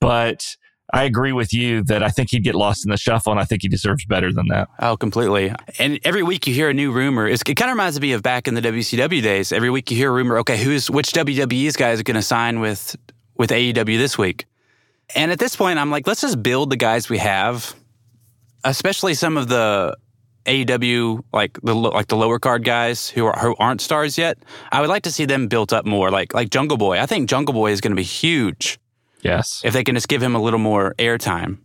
but 0.00 0.56
I 0.92 1.04
agree 1.04 1.32
with 1.32 1.52
you 1.54 1.82
that 1.84 2.02
I 2.02 2.08
think 2.08 2.30
he'd 2.30 2.42
get 2.42 2.54
lost 2.54 2.84
in 2.84 2.90
the 2.90 2.96
shuffle, 2.96 3.32
and 3.32 3.40
I 3.40 3.44
think 3.44 3.62
he 3.62 3.68
deserves 3.68 4.04
better 4.04 4.32
than 4.32 4.48
that. 4.48 4.68
Oh, 4.80 4.96
completely. 4.96 5.52
And 5.78 6.00
every 6.04 6.22
week 6.22 6.46
you 6.46 6.54
hear 6.54 6.68
a 6.68 6.74
new 6.74 6.90
rumor. 6.90 7.28
It's, 7.28 7.42
it 7.46 7.54
kind 7.54 7.70
of 7.70 7.74
reminds 7.74 8.00
me 8.00 8.12
of 8.12 8.22
back 8.22 8.48
in 8.48 8.54
the 8.54 8.60
WCW 8.60 9.22
days. 9.22 9.52
Every 9.52 9.70
week 9.70 9.90
you 9.90 9.96
hear 9.96 10.10
a 10.10 10.12
rumor. 10.12 10.38
Okay, 10.38 10.56
who's 10.56 10.90
which 10.90 11.12
WWE's 11.12 11.76
guys 11.76 12.00
are 12.00 12.04
going 12.04 12.16
to 12.16 12.22
sign 12.22 12.60
with 12.60 12.96
with 13.36 13.50
AEW 13.50 13.98
this 13.98 14.18
week? 14.18 14.46
And 15.14 15.30
at 15.32 15.38
this 15.38 15.56
point, 15.56 15.78
I'm 15.78 15.90
like, 15.90 16.06
let's 16.06 16.20
just 16.20 16.42
build 16.42 16.70
the 16.70 16.76
guys 16.76 17.08
we 17.08 17.18
have, 17.18 17.74
especially 18.64 19.14
some 19.14 19.36
of 19.36 19.48
the 19.48 19.96
AEW 20.46 21.22
like 21.32 21.58
the 21.62 21.74
like 21.74 22.08
the 22.08 22.16
lower 22.16 22.38
card 22.38 22.64
guys 22.64 23.08
who 23.08 23.26
are 23.26 23.38
who 23.38 23.54
aren't 23.58 23.80
stars 23.80 24.16
yet. 24.16 24.38
I 24.72 24.80
would 24.80 24.88
like 24.88 25.02
to 25.04 25.12
see 25.12 25.24
them 25.24 25.48
built 25.48 25.72
up 25.72 25.84
more, 25.84 26.10
like 26.10 26.34
like 26.34 26.50
Jungle 26.50 26.76
Boy. 26.76 26.98
I 26.98 27.06
think 27.06 27.28
Jungle 27.28 27.52
Boy 27.52 27.72
is 27.72 27.80
going 27.80 27.92
to 27.92 27.96
be 27.96 28.02
huge. 28.02 28.78
Yes, 29.22 29.62
if 29.64 29.72
they 29.72 29.84
can 29.84 29.94
just 29.94 30.08
give 30.08 30.22
him 30.22 30.34
a 30.34 30.40
little 30.40 30.58
more 30.58 30.94
airtime. 30.98 31.58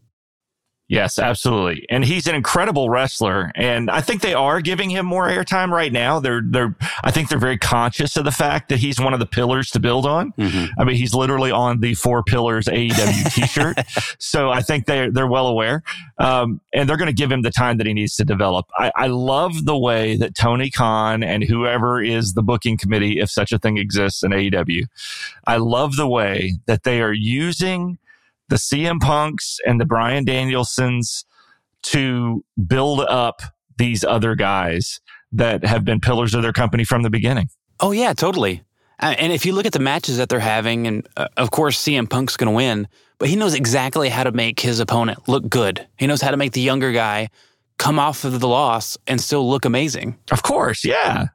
Yes, 0.88 1.18
absolutely. 1.18 1.84
And 1.90 2.06
he's 2.06 2.28
an 2.28 2.36
incredible 2.36 2.92
wrestler. 2.92 3.52
And 3.56 3.90
I 3.90 4.02
think 4.02 4.22
they 4.22 4.36
are 4.36 4.62
giving 4.62 4.92
him 4.92 5.06
more 5.08 5.28
airtime 5.28 5.72
right 5.72 5.92
now. 5.92 6.20
They're, 6.20 6.42
they're, 6.46 6.76
I 7.04 7.10
think 7.10 7.30
they're 7.30 7.40
very 7.40 7.58
conscious 7.58 8.16
of 8.18 8.24
the 8.24 8.32
fact 8.32 8.70
that 8.70 8.78
he's 8.78 9.00
one 9.00 9.12
of 9.12 9.20
the 9.20 9.26
pillars 9.26 9.72
to 9.72 9.80
build 9.80 10.06
on. 10.06 10.32
Mm-hmm. 10.34 10.80
I 10.80 10.84
mean, 10.84 10.96
he's 10.96 11.16
literally 11.16 11.50
on 11.50 11.80
the 11.80 11.96
four 11.96 12.22
pillars 12.22 12.66
AEW 12.66 13.34
t-shirt. 13.34 13.80
so 14.20 14.52
I 14.52 14.62
think 14.62 14.86
they're, 14.86 15.10
they're 15.12 15.28
well 15.28 15.48
aware. 15.48 15.82
Um, 16.20 16.62
and 16.72 16.88
they're 16.88 16.98
going 16.98 17.08
to 17.08 17.14
give 17.14 17.32
him 17.32 17.42
the 17.42 17.52
time 17.52 17.78
that 17.78 17.88
he 17.88 17.94
needs 17.94 18.16
to 18.18 18.24
develop. 18.24 18.68
I, 18.78 18.92
I 18.96 19.08
love 19.08 19.66
the 19.66 19.78
way 19.78 20.18
that 20.18 20.36
Tony 20.36 20.70
Khan 20.70 21.24
and 21.24 21.44
whoever 21.44 22.00
is 22.00 22.34
the 22.34 22.44
booking 22.44 22.78
committee, 22.78 23.20
if 23.20 23.32
such 23.32 23.52
a 23.52 23.58
thing 23.58 23.78
exists 23.78 24.22
in 24.22 24.32
AEW, 24.32 24.84
I 25.48 25.58
love 25.58 25.96
the 25.96 26.08
way 26.08 26.54
that 26.68 26.84
they 26.84 27.02
are 27.02 27.14
using 27.14 27.98
the 28.50 28.58
CM 28.58 29.00
Punks 29.00 29.58
and 29.66 29.80
the 29.80 29.86
Bryan 29.86 30.26
Danielsons 30.26 31.26
to 31.84 32.44
build 32.68 33.02
up 33.02 33.42
these 33.78 34.04
other 34.04 34.36
guys 34.36 35.00
that 35.32 35.66
have 35.66 35.84
been 35.84 36.00
pillars 36.00 36.34
of 36.34 36.42
their 36.42 36.54
company 36.54 36.84
from 36.84 37.04
the 37.04 37.10
beginning. 37.10 37.50
Oh, 37.80 37.92
yeah, 37.92 38.14
totally. 38.14 38.64
And 39.00 39.34
if 39.34 39.46
you 39.46 39.54
look 39.54 39.66
at 39.66 39.74
the 39.74 39.80
matches 39.80 40.18
that 40.18 40.30
they're 40.30 40.40
having, 40.40 40.88
and 40.88 41.08
uh, 41.18 41.28
of 41.36 41.52
course, 41.52 41.82
CM 41.84 42.10
Punk's 42.10 42.38
going 42.38 42.50
to 42.50 42.56
win, 42.56 42.88
but 43.18 43.28
he 43.28 43.36
knows 43.36 43.54
exactly 43.54 44.08
how 44.08 44.24
to 44.24 44.32
make 44.32 44.62
his 44.62 44.80
opponent 44.80 45.28
look 45.28 45.50
good. 45.50 45.86
He 45.98 46.08
knows 46.08 46.22
how 46.22 46.32
to 46.32 46.38
make 46.38 46.54
the 46.54 46.62
younger 46.62 46.94
guy 46.94 47.30
come 47.78 48.00
off 48.00 48.24
of 48.24 48.40
the 48.40 48.48
loss 48.48 48.98
and 49.06 49.20
still 49.20 49.50
look 49.50 49.66
amazing. 49.66 50.18
Of 50.32 50.44
course, 50.44 50.86
yeah. 50.86 51.28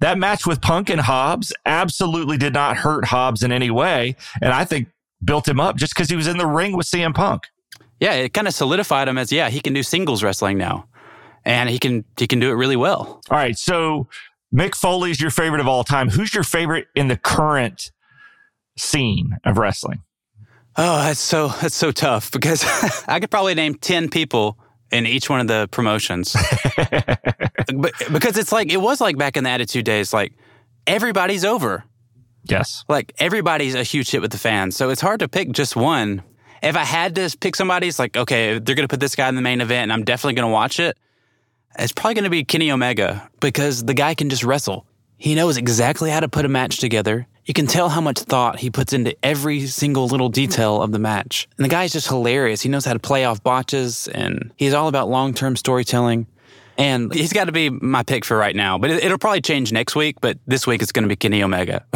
That 0.00 0.18
match 0.18 0.46
with 0.46 0.60
Punk 0.60 0.88
and 0.88 1.00
Hobbs 1.00 1.52
absolutely 1.66 2.38
did 2.38 2.54
not 2.54 2.76
hurt 2.78 3.04
Hobbs 3.04 3.42
in 3.42 3.52
any 3.52 3.70
way. 3.70 4.16
And 4.42 4.52
I 4.52 4.64
think 4.64 4.88
built 5.26 5.46
him 5.46 5.60
up 5.60 5.76
just 5.76 5.94
because 5.94 6.08
he 6.08 6.16
was 6.16 6.26
in 6.26 6.38
the 6.38 6.46
ring 6.46 6.76
with 6.76 6.86
CM 6.86 7.14
Punk. 7.14 7.48
Yeah, 8.00 8.12
it 8.12 8.32
kind 8.32 8.46
of 8.46 8.54
solidified 8.54 9.08
him 9.08 9.18
as 9.18 9.32
yeah, 9.32 9.50
he 9.50 9.60
can 9.60 9.72
do 9.72 9.82
singles 9.82 10.22
wrestling 10.22 10.58
now. 10.58 10.88
And 11.44 11.68
he 11.68 11.78
can 11.78 12.04
he 12.16 12.26
can 12.26 12.40
do 12.40 12.50
it 12.50 12.54
really 12.54 12.76
well. 12.76 13.20
All 13.30 13.38
right, 13.38 13.56
so 13.56 14.08
Mick 14.54 14.74
Foley 14.74 15.10
is 15.10 15.20
your 15.20 15.30
favorite 15.30 15.60
of 15.60 15.68
all 15.68 15.84
time. 15.84 16.08
Who's 16.08 16.34
your 16.34 16.44
favorite 16.44 16.88
in 16.94 17.08
the 17.08 17.16
current 17.16 17.92
scene 18.78 19.36
of 19.44 19.58
wrestling? 19.58 20.02
Oh, 20.76 20.98
that's 20.98 21.20
so 21.20 21.48
that's 21.48 21.74
so 21.74 21.92
tough 21.92 22.30
because 22.30 22.64
I 23.08 23.20
could 23.20 23.30
probably 23.30 23.54
name 23.54 23.74
10 23.76 24.10
people 24.10 24.58
in 24.90 25.06
each 25.06 25.30
one 25.30 25.40
of 25.40 25.46
the 25.46 25.68
promotions. 25.70 26.36
but 27.74 27.92
because 28.12 28.36
it's 28.36 28.52
like 28.52 28.72
it 28.72 28.78
was 28.78 29.00
like 29.00 29.16
back 29.16 29.36
in 29.36 29.44
the 29.44 29.50
attitude 29.50 29.84
days 29.84 30.12
like 30.12 30.32
everybody's 30.86 31.44
over. 31.44 31.84
Yes. 32.48 32.84
Like 32.88 33.12
everybody's 33.18 33.74
a 33.74 33.82
huge 33.82 34.10
hit 34.10 34.22
with 34.22 34.32
the 34.32 34.38
fans. 34.38 34.76
So 34.76 34.90
it's 34.90 35.00
hard 35.00 35.20
to 35.20 35.28
pick 35.28 35.52
just 35.52 35.76
one. 35.76 36.22
If 36.62 36.76
I 36.76 36.84
had 36.84 37.14
to 37.16 37.36
pick 37.38 37.54
somebody, 37.56 37.88
it's 37.88 37.98
like, 37.98 38.16
okay, 38.16 38.58
they're 38.58 38.74
going 38.74 38.88
to 38.88 38.92
put 38.92 39.00
this 39.00 39.14
guy 39.14 39.28
in 39.28 39.34
the 39.34 39.42
main 39.42 39.60
event 39.60 39.84
and 39.84 39.92
I'm 39.92 40.04
definitely 40.04 40.34
going 40.34 40.48
to 40.48 40.52
watch 40.52 40.80
it. 40.80 40.96
It's 41.78 41.92
probably 41.92 42.14
going 42.14 42.24
to 42.24 42.30
be 42.30 42.44
Kenny 42.44 42.70
Omega 42.70 43.28
because 43.40 43.84
the 43.84 43.94
guy 43.94 44.14
can 44.14 44.30
just 44.30 44.44
wrestle. 44.44 44.86
He 45.18 45.34
knows 45.34 45.56
exactly 45.56 46.10
how 46.10 46.20
to 46.20 46.28
put 46.28 46.44
a 46.44 46.48
match 46.48 46.78
together. 46.78 47.26
You 47.44 47.54
can 47.54 47.66
tell 47.66 47.88
how 47.88 48.00
much 48.00 48.18
thought 48.18 48.58
he 48.58 48.70
puts 48.70 48.92
into 48.92 49.16
every 49.24 49.66
single 49.66 50.08
little 50.08 50.28
detail 50.28 50.82
of 50.82 50.92
the 50.92 50.98
match. 50.98 51.48
And 51.56 51.64
the 51.64 51.68
guy's 51.68 51.92
just 51.92 52.08
hilarious. 52.08 52.60
He 52.60 52.68
knows 52.68 52.84
how 52.84 52.92
to 52.92 52.98
play 52.98 53.24
off 53.24 53.42
botches 53.42 54.08
and 54.08 54.52
he's 54.56 54.74
all 54.74 54.88
about 54.88 55.08
long 55.08 55.32
term 55.32 55.56
storytelling. 55.56 56.26
And 56.78 57.12
he's 57.12 57.32
got 57.32 57.44
to 57.44 57.52
be 57.52 57.70
my 57.70 58.02
pick 58.02 58.24
for 58.24 58.36
right 58.36 58.54
now, 58.54 58.76
but 58.76 58.90
it, 58.90 59.10
will 59.10 59.18
probably 59.18 59.40
change 59.40 59.72
next 59.72 59.96
week. 59.96 60.20
But 60.20 60.38
this 60.46 60.66
week 60.66 60.82
it's 60.82 60.92
going 60.92 61.04
to 61.04 61.08
be 61.08 61.16
Kenny 61.16 61.42
Omega. 61.42 61.84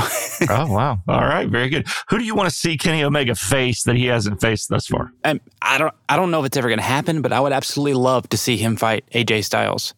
oh 0.49 0.73
wow! 0.73 0.99
All 1.07 1.21
right, 1.21 1.49
very 1.49 1.69
good. 1.69 1.87
Who 2.09 2.19
do 2.19 2.25
you 2.25 2.35
want 2.35 2.49
to 2.49 2.55
see 2.55 2.79
Kenny 2.79 3.05
Omega 3.05 3.35
face 3.35 3.83
that 3.85 3.97
he 3.97 4.07
hasn't 4.07 4.40
faced 4.40 4.71
thus 4.71 4.87
far? 4.87 5.12
Um, 5.25 5.40
I 5.61 5.77
don't. 5.77 5.95
I 6.09 6.16
don't 6.16 6.31
know 6.31 6.40
if 6.40 6.47
it's 6.47 6.57
ever 6.57 6.69
going 6.69 6.79
to 6.79 6.85
happen, 6.85 7.21
but 7.21 7.33
I 7.33 7.40
would 7.40 7.53
absolutely 7.53 7.95
love 7.95 8.29
to 8.31 8.38
see 8.38 8.57
him 8.57 8.77
fight 8.77 9.05
AJ 9.12 9.45
Styles. 9.45 9.95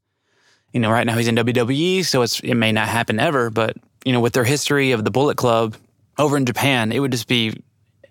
You 0.72 0.80
know, 0.80 0.90
right 0.90 1.06
now 1.06 1.16
he's 1.16 1.28
in 1.28 1.36
WWE, 1.36 2.04
so 2.04 2.22
it's, 2.22 2.40
it 2.40 2.54
may 2.54 2.72
not 2.72 2.88
happen 2.88 3.20
ever. 3.20 3.50
But 3.50 3.76
you 4.04 4.12
know, 4.12 4.20
with 4.20 4.32
their 4.32 4.44
history 4.44 4.90
of 4.92 5.04
the 5.04 5.10
Bullet 5.10 5.36
Club 5.36 5.76
over 6.18 6.36
in 6.36 6.44
Japan, 6.44 6.90
it 6.90 6.98
would 6.98 7.12
just 7.12 7.28
be 7.28 7.62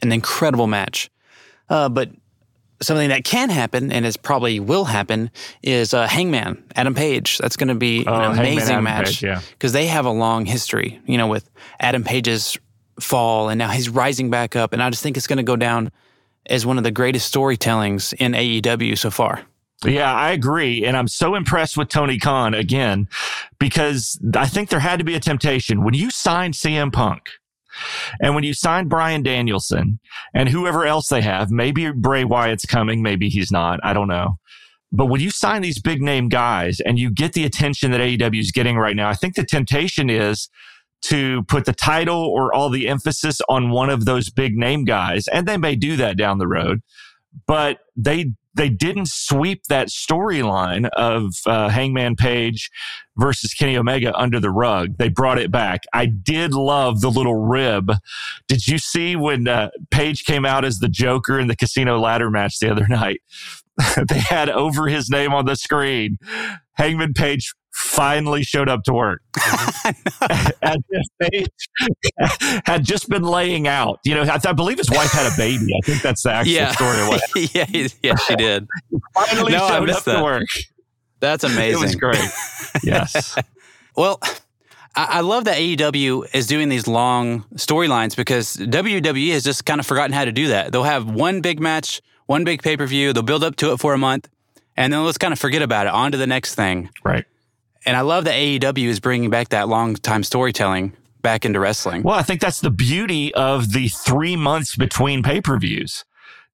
an 0.02 0.12
incredible 0.12 0.68
match. 0.68 1.10
Uh, 1.70 1.90
but 1.90 2.10
something 2.82 3.10
that 3.10 3.24
can 3.24 3.50
happen 3.50 3.91
and 3.91 4.06
is 4.06 4.17
probably 4.17 4.60
will 4.60 4.86
happen 4.86 5.32
is 5.62 5.94
uh, 5.94 6.08
Hangman 6.08 6.63
Adam 6.76 6.94
Page. 6.94 7.38
That's 7.38 7.56
going 7.56 7.70
to 7.70 7.76
be 7.76 8.06
oh, 8.06 8.13
an 8.13 8.39
amazing 8.39 8.84
match 8.84 9.22
because 9.22 9.74
yeah. 9.74 9.80
they 9.80 9.88
have 9.88 10.06
a 10.06 10.12
long 10.12 10.46
history. 10.46 11.00
You 11.06 11.17
know, 11.17 11.28
with 11.28 11.50
Adam 11.80 12.04
Page's 12.04 12.58
fall 13.00 13.50
and 13.50 13.58
now 13.58 13.70
he's 13.70 13.89
rising 13.89 14.30
back 14.30 14.56
up, 14.56 14.74
and 14.74 14.82
I 14.82 14.89
just 14.89 15.04
think 15.04 15.17
it's 15.17 15.28
going 15.28 15.38
to 15.38 15.44
go 15.44 15.56
down 15.56 15.91
as 16.48 16.65
one 16.65 16.78
of 16.78 16.84
the 16.84 16.91
greatest 16.91 17.34
storytellings 17.34 18.13
in 18.13 18.34
AEW 18.34 18.98
so 18.98 19.12
far. 19.12 19.46
Yeah, 19.86 20.13
I 20.13 20.32
agree. 20.32 20.86
And 20.86 20.96
I'm 20.96 21.08
so 21.08 21.34
impressed 21.34 21.76
with 21.76 21.89
Tony 21.89 22.20
Khan 22.20 22.54
again 22.54 23.08
because 23.58 24.20
I 24.36 24.48
think 24.48 24.70
there 24.70 24.80
had 24.80 25.00
to 25.00 25.06
be 25.06 25.15
a 25.15 25.20
temptation. 25.20 25.84
When 25.84 25.96
you 25.96 26.12
signed 26.12 26.54
CM 26.54 26.94
Punk, 26.94 27.30
and 28.22 28.36
when 28.36 28.44
you 28.44 28.54
sign 28.54 28.88
Bryan 28.88 29.24
Danielson 29.24 30.00
and 30.34 30.50
whoever 30.50 30.86
else 30.86 31.10
they 31.10 31.22
have, 31.22 31.52
maybe 31.52 31.91
Bray 31.91 32.24
Wyatt's 32.24 32.65
coming, 32.65 33.02
maybe 33.02 33.30
he's 33.30 33.52
not. 33.52 33.80
I 33.84 33.94
don't 33.94 34.08
know. 34.08 34.38
But 34.91 35.06
when 35.06 35.22
you 35.22 35.30
sign 35.30 35.62
these 35.62 35.80
big 35.80 36.02
name 36.02 36.28
guys 36.28 36.82
and 36.82 37.00
you 37.00 37.12
get 37.12 37.34
the 37.34 37.46
attention 37.46 37.91
that 37.91 38.02
AEW 38.02 38.39
is 38.39 38.52
getting 38.52 38.78
right 38.78 38.96
now, 38.96 39.10
I 39.10 39.13
think 39.13 39.36
the 39.36 39.46
temptation 39.46 40.10
is 40.10 40.50
to 41.04 41.44
put 41.44 41.65
the 41.65 41.74
title 41.74 42.26
or 42.26 42.54
all 42.54 42.70
the 42.70 42.88
emphasis 42.88 43.39
on 43.50 43.72
one 43.72 43.89
of 43.89 44.06
those 44.06 44.30
big 44.30 44.56
name 44.56 44.84
guys. 44.84 45.28
And 45.30 45.48
they 45.48 45.58
may 45.58 45.76
do 45.76 45.96
that 45.96 46.17
down 46.17 46.38
the 46.38 46.48
road, 46.48 46.82
but 47.48 47.80
they 47.96 48.34
they 48.54 48.70
didn't 48.70 49.08
sweep 49.08 49.63
that 49.70 49.88
storyline 49.88 50.89
of 50.89 51.34
uh, 51.46 51.70
Hangman 51.70 52.15
Page 52.15 52.70
versus 53.17 53.54
Kenny 53.54 53.78
Omega 53.78 54.13
under 54.13 54.39
the 54.39 54.50
rug. 54.50 54.98
They 54.98 55.08
brought 55.08 55.39
it 55.39 55.52
back. 55.52 55.84
I 55.94 56.06
did 56.06 56.54
love 56.54 57.02
the 57.02 57.10
little 57.10 57.36
rib. 57.36 57.94
Did 58.48 58.67
you 58.67 58.78
see 58.78 59.15
when 59.15 59.48
uh, 59.48 59.70
Page 59.89 60.26
came 60.26 60.46
out 60.46 60.65
as 60.65 60.80
the 60.80 60.89
Joker 60.89 61.39
in 61.39 61.48
the 61.48 61.56
casino 61.56 62.00
ladder 62.00 62.30
match 62.30 62.60
the 62.60 62.72
other 62.72 62.88
night? 62.89 63.22
they 64.10 64.20
had 64.20 64.50
over 64.50 64.88
his 64.88 65.10
name 65.10 65.34
on 65.34 65.46
the 65.46 65.56
screen. 65.56 66.17
Hangman 66.74 67.13
Page 67.13 67.54
finally 67.82 68.44
showed 68.44 68.70
up 68.70 68.84
to 68.84 68.94
work. 68.94 69.22
had, 69.38 69.96
just, 70.94 71.52
had 72.65 72.84
just 72.86 73.10
been 73.10 73.24
laying 73.24 73.67
out. 73.67 74.00
You 74.06 74.15
know, 74.15 74.24
I, 74.24 74.39
I, 74.44 74.54
believe 74.54 74.78
his 74.78 74.89
wife 74.89 75.12
had 75.12 75.32
a 75.32 75.36
baby. 75.36 75.74
I 75.76 75.86
think 75.86 76.02
that's 76.02 76.24
the 76.24 76.32
actual 76.32 76.54
yeah. 76.54 76.72
story. 76.72 77.50
yeah, 77.54 77.65
yeah, 78.02 78.15
she 78.15 78.36
did. 78.36 78.67
finally 79.13 79.52
no, 79.54 79.67
showed 79.67 79.89
up 79.89 80.04
that. 80.04 80.17
to 80.17 80.24
work. 80.24 80.48
That's 81.20 81.44
amazing. 81.44 81.82
It 81.82 81.84
was 81.84 81.96
great. 81.96 82.30
yes. 82.84 83.38
well, 83.96 84.20
I 84.96 85.22
love 85.22 85.46
that 85.46 85.58
AEW 85.58 86.34
is 86.34 86.48
doing 86.48 86.70
these 86.70 86.88
long 86.88 87.44
storylines 87.56 88.15
because 88.15 88.58
WWE 88.58 89.32
has 89.32 89.44
just 89.44 89.65
kind 89.65 89.80
of 89.80 89.86
forgotten 89.86 90.12
how 90.12 90.26
to 90.26 90.32
do 90.32 90.50
that. 90.50 90.72
They'll 90.72 90.84
have 90.84 91.10
one 91.10 91.41
big 91.41 91.60
match, 91.60 92.02
one 92.26 92.44
big 92.44 92.62
pay 92.62 92.76
per 92.76 92.86
view, 92.86 93.13
they'll 93.13 93.24
build 93.24 93.44
up 93.44 93.56
to 93.58 93.72
it 93.72 93.80
for 93.80 93.94
a 93.94 93.98
month, 93.98 94.28
and 94.76 94.91
then 94.91 95.04
let's 95.06 95.17
kind 95.17 95.32
of 95.32 95.39
forget 95.39 95.62
about 95.62 95.88
it. 95.88 95.94
On 95.94 96.12
to 96.12 96.17
the 96.17 96.28
next 96.28 96.56
thing. 96.56 96.89
Right. 97.04 97.26
And 97.86 97.98
I 97.98 98.02
love 98.02 98.26
that 98.26 98.36
AEW 98.36 98.88
is 98.88 99.00
bringing 99.00 99.30
back 99.30 99.50
that 99.50 99.67
long 99.67 99.96
time 99.96 100.24
storytelling 100.24 100.94
back 101.22 101.46
into 101.46 101.60
wrestling. 101.60 102.04
Well, 102.04 102.15
I 102.15 102.24
think 102.24 102.41
that's 102.41 102.62
the 102.62 102.72
beauty 102.72 103.34
of 103.34 103.74
the 103.74 103.88
three 103.89 104.36
months 104.36 104.76
between 104.76 105.24
pay 105.24 105.41
per 105.41 105.58
views. 105.58 106.04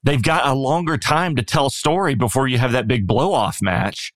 They've 0.04 0.22
got 0.22 0.48
a 0.48 0.54
longer 0.54 0.98
time 0.98 1.36
to 1.36 1.44
tell 1.44 1.70
story 1.70 2.16
before 2.16 2.48
you 2.48 2.58
have 2.60 2.72
that 2.72 2.88
big 2.88 3.08
blow 3.08 3.34
off 3.34 3.62
match. 3.62 4.14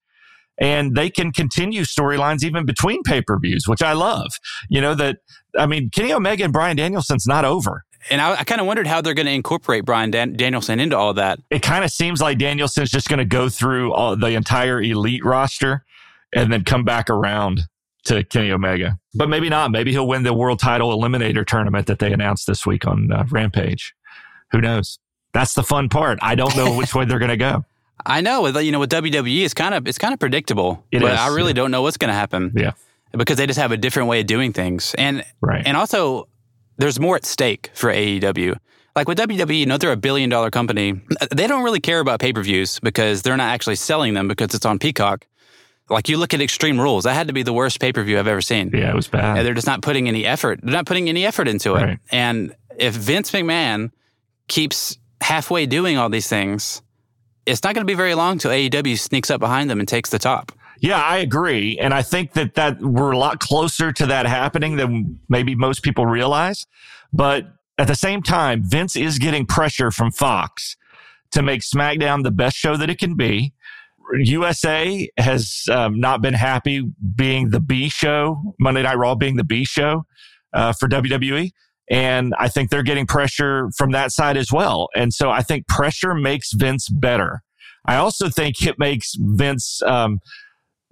And 0.58 0.94
they 0.94 1.10
can 1.10 1.32
continue 1.32 1.82
storylines 1.82 2.44
even 2.44 2.64
between 2.64 3.02
pay 3.02 3.20
per 3.20 3.38
views, 3.38 3.66
which 3.66 3.82
I 3.82 3.92
love. 3.92 4.30
You 4.68 4.80
know, 4.80 4.94
that, 4.94 5.16
I 5.58 5.66
mean, 5.66 5.90
Kenny 5.90 6.12
Omega 6.12 6.44
and 6.44 6.52
Bryan 6.52 6.76
Danielson's 6.76 7.26
not 7.26 7.44
over. 7.44 7.84
And 8.10 8.20
I, 8.20 8.40
I 8.40 8.44
kind 8.44 8.60
of 8.60 8.66
wondered 8.66 8.86
how 8.86 9.00
they're 9.00 9.14
going 9.14 9.26
to 9.26 9.32
incorporate 9.32 9.84
Bryan 9.84 10.10
Dan- 10.10 10.34
Danielson 10.34 10.80
into 10.80 10.96
all 10.96 11.14
that. 11.14 11.40
It 11.50 11.62
kind 11.62 11.84
of 11.84 11.90
seems 11.90 12.20
like 12.20 12.38
Danielson's 12.38 12.90
just 12.90 13.08
going 13.08 13.18
to 13.18 13.24
go 13.24 13.48
through 13.48 13.92
all 13.92 14.16
the 14.16 14.28
entire 14.28 14.80
elite 14.82 15.24
roster 15.24 15.84
and 16.32 16.52
then 16.52 16.64
come 16.64 16.84
back 16.84 17.10
around 17.10 17.62
to 18.04 18.24
Kenny 18.24 18.50
Omega. 18.50 18.98
But 19.14 19.28
maybe 19.28 19.48
not. 19.48 19.70
Maybe 19.70 19.92
he'll 19.92 20.08
win 20.08 20.22
the 20.22 20.34
world 20.34 20.58
title 20.58 20.96
eliminator 20.96 21.46
tournament 21.46 21.86
that 21.86 21.98
they 21.98 22.12
announced 22.12 22.46
this 22.46 22.66
week 22.66 22.86
on 22.86 23.12
uh, 23.12 23.24
Rampage. 23.30 23.94
Who 24.50 24.60
knows? 24.60 24.98
That's 25.32 25.54
the 25.54 25.62
fun 25.62 25.88
part. 25.88 26.18
I 26.22 26.34
don't 26.34 26.54
know 26.56 26.76
which 26.76 26.94
way 26.94 27.04
they're 27.04 27.18
going 27.18 27.30
to 27.30 27.36
go. 27.36 27.64
I 28.06 28.20
know. 28.20 28.42
With 28.42 28.56
you 28.56 28.72
know, 28.72 28.80
with 28.80 28.90
WWE, 28.90 29.44
it's 29.44 29.54
kind 29.54 29.74
of 29.74 29.86
it's 29.86 29.98
kind 29.98 30.12
of 30.12 30.18
predictable. 30.18 30.84
It 30.90 31.00
but 31.00 31.12
is, 31.12 31.18
I 31.18 31.28
really 31.28 31.48
yeah. 31.48 31.54
don't 31.54 31.70
know 31.70 31.82
what's 31.82 31.96
going 31.96 32.08
to 32.08 32.14
happen. 32.14 32.52
Yeah, 32.56 32.72
because 33.12 33.36
they 33.36 33.46
just 33.46 33.60
have 33.60 33.70
a 33.70 33.76
different 33.76 34.08
way 34.08 34.20
of 34.20 34.26
doing 34.26 34.52
things, 34.52 34.94
and 34.98 35.24
right. 35.40 35.62
and 35.64 35.76
also 35.76 36.28
there's 36.78 36.98
more 36.98 37.16
at 37.16 37.24
stake 37.24 37.70
for 37.74 37.92
AEW. 37.92 38.56
Like 38.96 39.08
with 39.08 39.18
WWE, 39.18 39.60
you 39.60 39.66
know, 39.66 39.78
they're 39.78 39.92
a 39.92 39.96
billion 39.96 40.28
dollar 40.28 40.50
company. 40.50 41.00
They 41.30 41.46
don't 41.46 41.62
really 41.62 41.80
care 41.80 42.00
about 42.00 42.20
pay 42.20 42.32
per 42.32 42.42
views 42.42 42.80
because 42.80 43.22
they're 43.22 43.36
not 43.36 43.52
actually 43.52 43.76
selling 43.76 44.14
them 44.14 44.28
because 44.28 44.52
it's 44.54 44.66
on 44.66 44.78
Peacock. 44.78 45.26
Like 45.90 46.08
you 46.08 46.16
look 46.16 46.32
at 46.32 46.40
Extreme 46.40 46.80
Rules, 46.80 47.04
that 47.04 47.14
had 47.14 47.26
to 47.26 47.32
be 47.32 47.42
the 47.42 47.52
worst 47.52 47.80
pay 47.80 47.92
per 47.92 48.02
view 48.02 48.18
I've 48.18 48.26
ever 48.26 48.40
seen. 48.40 48.70
Yeah, 48.72 48.90
it 48.90 48.94
was 48.94 49.08
bad. 49.08 49.38
And 49.38 49.46
they're 49.46 49.54
just 49.54 49.66
not 49.66 49.82
putting 49.82 50.08
any 50.08 50.24
effort. 50.24 50.60
They're 50.62 50.72
not 50.72 50.86
putting 50.86 51.08
any 51.08 51.26
effort 51.26 51.48
into 51.48 51.74
it. 51.74 51.82
Right. 51.82 51.98
And 52.10 52.54
if 52.78 52.94
Vince 52.94 53.30
McMahon 53.30 53.90
keeps 54.48 54.98
halfway 55.20 55.66
doing 55.66 55.98
all 55.98 56.08
these 56.08 56.28
things, 56.28 56.82
it's 57.46 57.62
not 57.62 57.74
going 57.74 57.86
to 57.86 57.90
be 57.90 57.96
very 57.96 58.14
long 58.14 58.38
till 58.38 58.50
AEW 58.50 58.98
sneaks 58.98 59.30
up 59.30 59.40
behind 59.40 59.68
them 59.68 59.80
and 59.80 59.88
takes 59.88 60.10
the 60.10 60.18
top. 60.18 60.52
Yeah, 60.80 61.00
I 61.00 61.18
agree, 61.18 61.78
and 61.78 61.94
I 61.94 62.02
think 62.02 62.32
that 62.32 62.54
that 62.54 62.80
we're 62.80 63.12
a 63.12 63.18
lot 63.18 63.38
closer 63.38 63.92
to 63.92 64.06
that 64.06 64.26
happening 64.26 64.76
than 64.76 65.20
maybe 65.28 65.54
most 65.54 65.84
people 65.84 66.06
realize. 66.06 66.66
But 67.12 67.46
at 67.78 67.86
the 67.86 67.94
same 67.94 68.20
time, 68.20 68.62
Vince 68.64 68.96
is 68.96 69.20
getting 69.20 69.46
pressure 69.46 69.92
from 69.92 70.10
Fox 70.10 70.76
to 71.30 71.40
make 71.40 71.60
SmackDown 71.60 72.24
the 72.24 72.32
best 72.32 72.56
show 72.56 72.76
that 72.76 72.90
it 72.90 72.98
can 72.98 73.14
be. 73.14 73.52
USA 74.18 75.08
has 75.18 75.64
um, 75.70 75.98
not 75.98 76.20
been 76.20 76.34
happy 76.34 76.82
being 77.14 77.50
the 77.50 77.60
B 77.60 77.88
show, 77.88 78.54
Monday 78.58 78.82
Night 78.82 78.98
Raw 78.98 79.14
being 79.14 79.36
the 79.36 79.44
B 79.44 79.64
show 79.64 80.04
uh, 80.52 80.72
for 80.72 80.88
WWE. 80.88 81.50
And 81.90 82.32
I 82.38 82.48
think 82.48 82.70
they're 82.70 82.82
getting 82.82 83.06
pressure 83.06 83.68
from 83.76 83.90
that 83.92 84.12
side 84.12 84.36
as 84.36 84.52
well. 84.52 84.88
And 84.94 85.12
so 85.12 85.30
I 85.30 85.42
think 85.42 85.66
pressure 85.68 86.14
makes 86.14 86.52
Vince 86.52 86.88
better. 86.88 87.42
I 87.86 87.96
also 87.96 88.28
think 88.28 88.64
it 88.64 88.78
makes 88.78 89.14
Vince 89.18 89.82
um, 89.82 90.20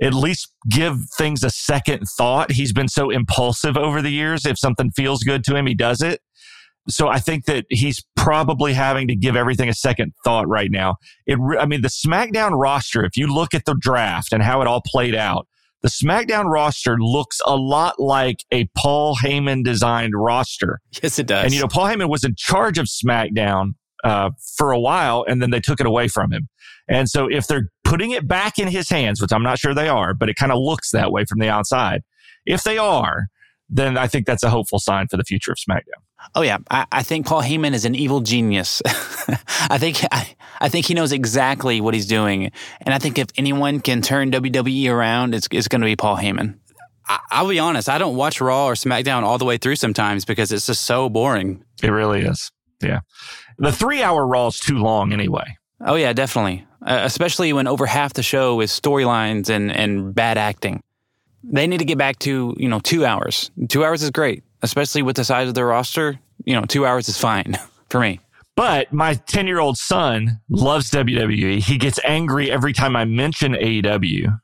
at 0.03 0.15
least 0.15 0.53
give 0.69 0.99
things 1.17 1.45
a 1.45 1.51
second 1.51 2.05
thought. 2.17 2.53
He's 2.53 2.73
been 2.73 2.89
so 2.89 3.11
impulsive 3.11 3.77
over 3.77 4.03
the 4.03 4.11
years. 4.11 4.45
If 4.45 4.59
something 4.59 4.91
feels 4.91 5.23
good 5.23 5.45
to 5.45 5.57
him, 5.57 5.67
he 5.67 5.75
does 5.75 6.03
it. 6.03 6.21
So 6.91 7.09
I 7.09 7.19
think 7.19 7.47
that 7.47 7.65
he's 7.71 8.05
probably 8.17 8.73
having 8.73 9.09
to 9.09 9.17
give 9.17 9.37
everything 9.37 9.69
a 9.69 9.75
second 9.75 10.13
thought 10.25 10.49
right 10.49 10.71
now. 10.71 10.97
It, 11.27 11.39
I 11.59 11.67
mean, 11.67 11.83
the 11.83 11.89
SmackDown 11.89 12.51
roster, 12.53 13.05
if 13.05 13.17
you 13.17 13.27
look 13.27 13.55
at 13.55 13.65
the 13.65 13.77
draft 13.81 14.33
and 14.33 14.43
how 14.43 14.61
it 14.61 14.67
all 14.67 14.83
played 14.85 15.15
out, 15.15 15.47
the 15.83 15.89
SmackDown 15.89 16.45
roster 16.45 16.99
looks 16.99 17.41
a 17.47 17.57
lot 17.57 17.99
like 17.99 18.45
a 18.53 18.69
Paul 18.77 19.17
Heyman 19.17 19.65
designed 19.65 20.13
roster. 20.15 20.81
Yes, 21.03 21.19
it 21.19 21.27
does. 21.27 21.45
And, 21.45 21.55
you 21.55 21.61
know, 21.61 21.69
Paul 21.69 21.87
Heyman 21.87 22.11
was 22.11 22.23
in 22.23 22.35
charge 22.37 22.79
of 22.79 22.87
SmackDown 22.87 23.73
uh, 24.05 24.31
for 24.57 24.73
a 24.73 24.81
while 24.81 25.25
and 25.27 25.41
then 25.41 25.51
they 25.51 25.61
took 25.61 25.81
it 25.81 25.87
away 25.87 26.09
from 26.09 26.33
him. 26.33 26.49
And 26.89 27.09
so 27.09 27.29
if 27.31 27.47
they're 27.47 27.69
putting 27.85 28.11
it 28.11 28.27
back 28.29 28.59
in 28.59 28.69
his 28.69 28.91
hands, 28.91 29.23
which 29.23 29.33
I'm 29.33 29.43
not 29.43 29.59
sure 29.59 29.75
they 29.75 29.89
are, 29.89 30.13
but 30.13 30.29
it 30.29 30.37
kind 30.37 30.53
of 30.53 30.59
looks 30.59 30.91
that 30.91 31.13
way 31.13 31.25
from 31.25 31.39
the 31.39 31.49
outside. 31.49 32.03
If 32.45 32.65
they 32.65 32.79
are, 32.79 33.27
then 33.69 33.97
I 33.97 34.07
think 34.07 34.27
that's 34.27 34.43
a 34.43 34.51
hopeful 34.51 34.81
sign 34.81 35.07
for 35.09 35.17
the 35.17 35.25
future 35.25 35.53
of 35.53 35.59
SmackDown. 35.59 36.03
Oh 36.35 36.43
yeah, 36.43 36.59
I, 36.71 36.87
I 36.93 37.03
think 37.03 37.27
Paul 37.27 37.43
Heyman 37.43 37.75
is 37.75 37.85
an 37.85 37.95
evil 37.95 38.21
genius. 38.21 38.83
I 39.69 39.79
think 39.79 40.05
I, 40.13 40.37
I, 40.61 40.69
think 40.69 40.87
he 40.87 40.95
knows 40.95 41.13
exactly 41.13 41.81
what 41.81 41.93
he's 41.95 42.07
doing, 42.07 42.53
and 42.83 42.95
I 42.95 42.99
think 42.99 43.19
if 43.19 43.29
anyone 43.37 43.81
can 43.81 44.01
turn 44.01 44.31
WWE 44.31 44.91
around, 44.91 45.35
it's 45.35 45.49
it's 45.51 45.67
going 45.67 45.81
to 45.81 45.87
be 45.87 45.97
Paul 45.97 46.17
Heyman. 46.17 46.59
I, 47.09 47.43
will 47.43 47.51
be 47.51 47.59
honest, 47.59 47.89
I 47.89 47.99
don't 47.99 48.15
watch 48.15 48.41
Raw 48.41 48.67
or 48.67 48.75
SmackDown 48.75 49.23
all 49.23 49.39
the 49.39 49.45
way 49.45 49.59
through 49.59 49.77
sometimes 49.77 50.25
because 50.25 50.53
it's 50.53 50.67
just 50.67 50.83
so 50.83 51.09
boring. 51.09 51.65
It 51.83 51.89
really 51.89 52.21
is. 52.21 52.53
Yeah, 52.81 53.01
the 53.59 53.73
three-hour 53.73 54.25
Raw 54.25 54.47
is 54.49 54.61
too 54.61 54.79
long 54.79 55.13
anyway. 55.13 55.57
Oh 55.81 55.97
yeah, 55.97 56.13
definitely. 56.13 56.65
Uh, 56.87 57.01
especially 57.03 57.53
when 57.53 57.67
over 57.67 57.87
half 57.87 58.13
the 58.13 58.23
show 58.23 58.61
is 58.61 58.71
storylines 58.71 59.49
and 59.49 59.73
and 59.73 60.15
bad 60.15 60.39
acting. 60.39 60.83
They 61.43 61.67
need 61.67 61.79
to 61.79 61.85
get 61.85 61.99
back 61.99 62.21
to 62.21 62.55
you 62.57 62.69
know 62.69 62.79
two 62.79 63.05
hours. 63.05 63.51
Two 63.69 63.85
hours 63.85 64.03
is 64.05 64.11
great 64.11 64.45
especially 64.63 65.03
with 65.03 65.17
the 65.17 65.25
size 65.25 65.49
of 65.49 65.55
their 65.55 65.67
roster, 65.67 66.19
you 66.45 66.55
know, 66.55 66.63
two 66.63 66.87
hours 66.87 67.09
is 67.09 67.19
fine 67.19 67.59
for 67.89 68.01
me. 68.01 68.21
But 68.57 68.93
my 68.93 69.15
10 69.15 69.47
year 69.47 69.61
old 69.61 69.79
son 69.79 70.41
loves 70.49 70.91
WWE. 70.91 71.61
He 71.61 71.79
gets 71.79 71.99
angry 72.05 72.51
every 72.51 72.73
time 72.73 72.97
I 72.97 73.05
mention 73.05 73.53
AEW. 73.55 74.39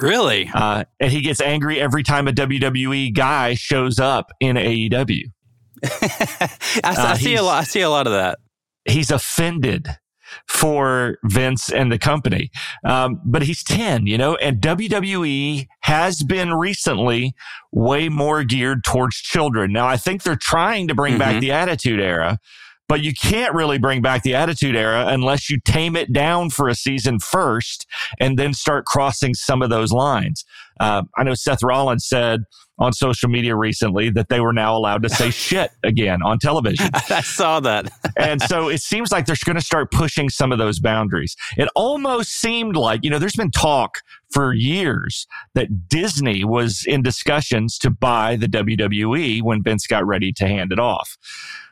Really? 0.00 0.50
Uh, 0.52 0.84
and 0.98 1.12
he 1.12 1.20
gets 1.20 1.40
angry 1.40 1.80
every 1.80 2.02
time 2.02 2.26
a 2.26 2.32
WWE 2.32 3.14
guy 3.14 3.54
shows 3.54 4.00
up 4.00 4.32
in 4.40 4.56
AEW. 4.56 5.24
I, 5.84 6.48
uh, 6.82 6.94
I 6.96 7.18
see 7.18 7.34
a 7.34 7.42
lot. 7.42 7.60
I 7.60 7.64
see 7.64 7.82
a 7.82 7.90
lot 7.90 8.06
of 8.06 8.14
that. 8.14 8.38
He's 8.86 9.10
offended 9.10 9.88
for 10.48 11.18
Vince 11.24 11.70
and 11.70 11.90
the 11.90 11.98
company. 11.98 12.50
Um, 12.84 13.20
but 13.24 13.42
he's 13.42 13.62
10, 13.62 14.06
you 14.06 14.18
know, 14.18 14.36
and 14.36 14.60
WWE 14.60 15.66
has 15.80 16.22
been 16.22 16.52
recently 16.54 17.34
way 17.72 18.08
more 18.08 18.44
geared 18.44 18.84
towards 18.84 19.16
children. 19.16 19.72
Now, 19.72 19.86
I 19.86 19.96
think 19.96 20.22
they're 20.22 20.36
trying 20.36 20.88
to 20.88 20.94
bring 20.94 21.14
mm-hmm. 21.14 21.20
back 21.20 21.40
the 21.40 21.52
Attitude 21.52 22.00
Era, 22.00 22.38
but 22.88 23.02
you 23.02 23.12
can't 23.12 23.54
really 23.54 23.78
bring 23.78 24.02
back 24.02 24.22
the 24.22 24.34
Attitude 24.34 24.76
Era 24.76 25.06
unless 25.08 25.48
you 25.50 25.58
tame 25.64 25.96
it 25.96 26.12
down 26.12 26.50
for 26.50 26.68
a 26.68 26.74
season 26.74 27.18
first 27.18 27.86
and 28.20 28.38
then 28.38 28.52
start 28.52 28.84
crossing 28.84 29.34
some 29.34 29.62
of 29.62 29.70
those 29.70 29.92
lines. 29.92 30.44
Uh, 30.80 31.02
I 31.16 31.22
know 31.22 31.34
Seth 31.34 31.62
Rollins 31.62 32.06
said, 32.06 32.40
on 32.78 32.92
social 32.92 33.28
media 33.28 33.54
recently 33.54 34.10
that 34.10 34.28
they 34.28 34.40
were 34.40 34.52
now 34.52 34.76
allowed 34.76 35.02
to 35.02 35.08
say 35.08 35.30
shit 35.30 35.70
again 35.82 36.22
on 36.22 36.38
television. 36.38 36.90
I 37.10 37.20
saw 37.22 37.60
that. 37.60 37.90
and 38.16 38.42
so 38.42 38.68
it 38.68 38.80
seems 38.80 39.12
like 39.12 39.26
they're 39.26 39.36
going 39.44 39.56
to 39.56 39.62
start 39.62 39.90
pushing 39.90 40.28
some 40.28 40.52
of 40.52 40.58
those 40.58 40.80
boundaries. 40.80 41.36
It 41.56 41.68
almost 41.74 42.30
seemed 42.32 42.76
like, 42.76 43.04
you 43.04 43.10
know, 43.10 43.18
there's 43.18 43.36
been 43.36 43.50
talk 43.50 43.98
for 44.32 44.52
years 44.52 45.26
that 45.54 45.88
Disney 45.88 46.44
was 46.44 46.84
in 46.86 47.02
discussions 47.02 47.78
to 47.78 47.90
buy 47.90 48.36
the 48.36 48.48
WWE 48.48 49.42
when 49.42 49.62
Vince 49.62 49.86
got 49.86 50.04
ready 50.04 50.32
to 50.32 50.46
hand 50.46 50.72
it 50.72 50.80
off. 50.80 51.16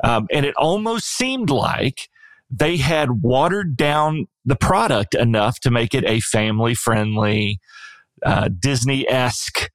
Um, 0.04 0.28
and 0.32 0.46
it 0.46 0.54
almost 0.56 1.08
seemed 1.08 1.50
like 1.50 2.08
they 2.48 2.76
had 2.76 3.22
watered 3.22 3.76
down 3.76 4.28
the 4.44 4.56
product 4.56 5.14
enough 5.14 5.58
to 5.60 5.70
make 5.70 5.94
it 5.94 6.04
a 6.04 6.20
family 6.20 6.74
friendly, 6.74 7.58
uh, 8.24 8.48
Disney 8.60 9.08
esque 9.08 9.71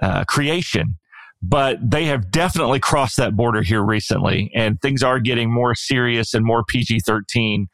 uh, 0.00 0.24
creation. 0.24 0.96
but 1.42 1.78
they 1.82 2.04
have 2.04 2.30
definitely 2.30 2.78
crossed 2.78 3.16
that 3.16 3.34
border 3.34 3.62
here 3.62 3.82
recently, 3.82 4.50
and 4.54 4.80
things 4.80 5.02
are 5.02 5.18
getting 5.18 5.50
more 5.50 5.74
serious 5.74 6.34
and 6.34 6.44
more 6.44 6.62
PG 6.64 7.00
thirteen, 7.00 7.68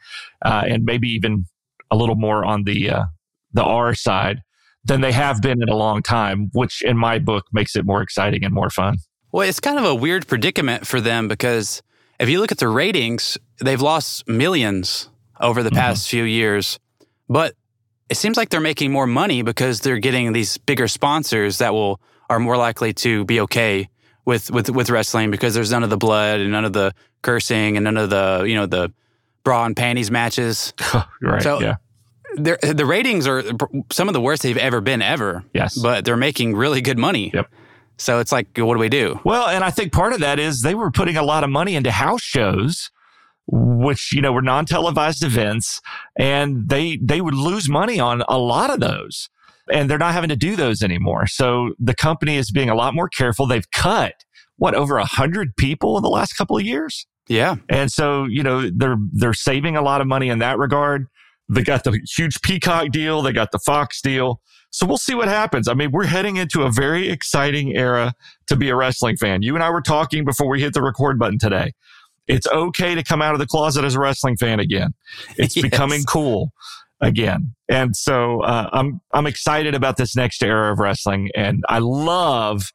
uh, 0.45 0.63
and 0.67 0.85
maybe 0.85 1.09
even 1.09 1.45
a 1.91 1.97
little 1.97 2.15
more 2.15 2.45
on 2.45 2.65
the 2.65 2.91
uh, 2.91 3.05
the 3.53 3.65
R 3.65 3.95
side 3.95 4.43
than 4.85 5.01
they 5.01 5.13
have 5.13 5.43
been 5.43 5.61
in 5.61 5.69
a 5.69 5.75
long 5.77 6.01
time, 6.03 6.49
which 6.53 6.83
in 6.83 6.97
my 6.97 7.19
book 7.19 7.47
makes 7.53 7.75
it 7.75 7.85
more 7.85 8.03
exciting 8.03 8.45
and 8.45 8.55
more 8.55 8.71
fun. 8.71 8.99
Well, 9.33 9.49
it's 9.49 9.59
kind 9.59 9.79
of 9.79 9.85
a 9.85 9.95
weird 9.95 10.29
predicament 10.29 10.87
for 10.87 11.01
them 11.01 11.27
because 11.27 11.83
if 12.21 12.29
you 12.29 12.41
look 12.41 12.53
at 12.53 12.59
the 12.59 12.69
ratings, 12.69 13.37
they've 13.61 13.81
lost 13.81 14.29
millions 14.29 15.09
over 15.41 15.63
the 15.63 15.71
mm-hmm. 15.71 15.79
past 15.79 16.07
mm-hmm. 16.07 16.11
few 16.11 16.23
years, 16.23 16.79
but 17.29 17.55
it 18.09 18.17
seems 18.17 18.37
like 18.37 18.51
they're 18.51 18.61
making 18.61 18.93
more 18.93 19.07
money 19.09 19.43
because 19.43 19.81
they're 19.81 19.99
getting 19.99 20.33
these 20.33 20.57
bigger 20.59 20.87
sponsors 20.87 21.59
that 21.59 21.75
will 21.75 22.01
are 22.29 22.39
more 22.39 22.57
likely 22.57 22.93
to 22.93 23.25
be 23.25 23.41
okay 23.41 23.89
with 24.25 24.51
with 24.51 24.71
with 24.71 24.91
wrestling 24.91 25.31
because 25.31 25.55
there's 25.55 25.71
none 25.71 25.83
of 25.83 25.91
the 25.91 25.97
blood 25.97 26.41
and 26.41 26.51
none 26.51 26.65
of 26.65 26.73
the 26.73 26.95
cursing 27.23 27.77
and 27.77 27.85
none 27.85 27.97
of 27.97 28.11
the 28.11 28.45
you 28.47 28.55
know 28.55 28.67
the 28.67 28.93
bra 29.45 29.65
and 29.65 29.77
panties 29.77 30.11
matches. 30.11 30.73
right. 31.23 31.43
So 31.43 31.61
yeah. 31.61 31.77
The 32.39 32.85
ratings 32.85 33.27
are 33.27 33.43
some 33.91 34.09
of 34.09 34.13
the 34.13 34.21
worst 34.21 34.43
they've 34.43 34.59
ever 34.59 34.83
been 34.83 35.01
ever. 35.01 35.43
Yes. 35.55 35.79
But 35.79 36.05
they're 36.05 36.19
making 36.19 36.55
really 36.55 36.83
good 36.83 36.99
money. 36.99 37.31
Yep. 37.33 37.51
So 37.97 38.19
it's 38.19 38.31
like, 38.31 38.49
what 38.59 38.75
do 38.75 38.79
we 38.79 38.91
do? 38.91 39.19
Well, 39.25 39.47
and 39.47 39.65
I 39.65 39.71
think 39.71 39.91
part 39.91 40.13
of 40.13 40.21
that 40.21 40.39
is 40.39 40.61
they 40.61 40.75
were 40.75 40.91
putting 40.91 41.17
a 41.17 41.23
lot 41.23 41.45
of 41.45 41.51
money 41.51 41.77
into 41.77 41.91
house 41.91 42.21
shows 42.21 42.91
which 43.49 44.13
you 44.13 44.21
know 44.21 44.33
were 44.33 44.43
non-televised 44.43 45.23
events 45.23 45.81
and 46.19 46.69
they 46.69 46.97
they 46.97 47.21
would 47.21 47.35
lose 47.35 47.69
money 47.69 48.01
on 48.01 48.23
a 48.29 48.39
lot 48.39 48.71
of 48.71 48.81
those 48.81 49.31
and 49.73 49.91
they're 49.91 49.99
not 49.99 50.13
having 50.13 50.29
to 50.29 50.37
do 50.37 50.57
those 50.57 50.83
anymore 50.83 51.27
so 51.27 51.73
the 51.79 51.95
company 51.95 52.37
is 52.37 52.51
being 52.51 52.71
a 52.71 52.75
lot 52.75 52.95
more 52.95 53.09
careful 53.09 53.47
they've 53.47 53.71
cut 53.71 54.15
what 54.57 54.75
over 54.75 54.97
a 54.97 55.05
hundred 55.05 55.55
people 55.57 55.97
in 55.97 56.03
the 56.03 56.09
last 56.09 56.35
couple 56.35 56.57
of 56.57 56.63
years 56.63 57.07
yeah 57.29 57.57
and 57.69 57.91
so 57.91 58.25
you 58.25 58.43
know 58.43 58.71
they're 58.71 58.97
they're 59.13 59.35
saving 59.35 59.77
a 59.77 59.83
lot 59.83 60.01
of 60.01 60.07
money 60.07 60.29
in 60.29 60.39
that 60.39 60.59
regard 60.59 61.07
they 61.49 61.63
got 61.63 61.85
the 61.85 62.01
huge 62.17 62.41
peacock 62.43 62.91
deal 62.91 63.23
they 63.23 63.33
got 63.33 63.53
the 63.53 63.59
fox 63.59 64.01
deal 64.01 64.41
so 64.77 64.85
we'll 64.85 64.99
see 64.99 65.15
what 65.15 65.29
happens. 65.29 65.69
I 65.69 65.75
mean, 65.75 65.91
we're 65.91 66.05
heading 66.05 66.37
into 66.37 66.63
a 66.63 66.71
very 66.71 67.09
exciting 67.09 67.75
era 67.75 68.13
to 68.47 68.57
be 68.57 68.69
a 68.69 68.77
wrestling 68.77 69.17
fan. 69.17 69.41
You 69.41 69.55
and 69.55 69.65
I 69.65 69.71
were 69.71 69.81
talking 69.81 70.23
before 70.23 70.51
we 70.51 70.61
hit 70.61 70.75
the 70.75 70.83
record 70.83 71.19
button 71.19 71.39
today. 71.39 71.73
It's 72.27 72.47
okay 72.49 72.95
to 72.95 73.03
come 73.03 73.23
out 73.23 73.33
of 73.33 73.41
the 73.41 73.47
closet 73.47 73.85
as 73.85 73.95
a 73.95 74.01
wrestling 74.01 74.37
fan 74.37 74.61
again. 74.61 74.93
It's 75.39 75.57
yes. 75.57 75.63
becoming 75.63 76.03
cool 76.05 76.53
again. 77.01 77.55
And 77.69 77.97
so 77.97 78.41
uh, 78.43 78.71
I'm 78.73 79.01
I'm 79.13 79.27
excited 79.27 79.75
about 79.75 79.97
this 79.97 80.17
next 80.17 80.43
era 80.43 80.73
of 80.73 80.79
wrestling, 80.79 81.31
and 81.35 81.65
I 81.69 81.79
love 81.79 82.73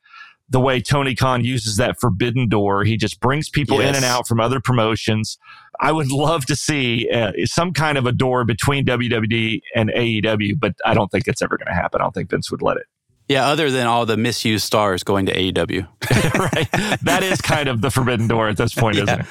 the 0.50 0.60
way 0.60 0.82
Tony 0.82 1.16
Khan 1.16 1.46
uses 1.46 1.78
that 1.78 1.96
forbidden 2.00 2.50
door. 2.50 2.84
He 2.84 2.98
just 2.98 3.22
brings 3.22 3.50
people 3.50 3.80
yes. 3.80 3.90
in 3.90 3.96
and 3.96 4.06
out 4.06 4.28
from 4.28 4.42
other 4.42 4.60
promotions. 4.60 5.38
I 5.80 5.94
would 5.94 6.12
love 6.12 6.46
to 6.48 6.56
see 6.58 7.10
uh, 7.10 7.32
some 7.46 7.72
kind 7.72 7.98
of 7.98 8.06
a 8.06 8.12
door 8.12 8.44
between 8.44 8.86
WWE 8.86 9.62
and 9.76 9.90
AEW, 9.90 10.60
but 10.60 10.74
I 10.86 10.94
don't 10.94 11.10
think 11.10 11.28
it's 11.28 11.42
ever 11.42 11.58
going 11.58 11.68
to 11.68 11.74
happen. 11.74 12.02
I 12.02 12.04
don't 12.04 12.14
think 12.14 12.30
Vince 12.30 12.52
would 12.52 12.62
let 12.62 12.78
it. 12.78 12.86
Yeah, 13.32 13.48
other 13.48 13.72
than 13.72 13.88
all 13.88 14.06
the 14.06 14.18
misused 14.18 14.66
stars 14.66 15.04
going 15.04 15.26
to 15.28 15.34
AEW. 15.34 15.88
right. 16.54 16.70
That 17.04 17.24
is 17.24 17.40
kind 17.40 17.70
of 17.70 17.80
the 17.80 17.90
forbidden 17.90 18.28
door 18.28 18.50
at 18.50 18.58
this 18.58 18.74
point, 18.74 18.98
yeah. 18.98 19.04
isn't 19.04 19.20
it? 19.22 19.26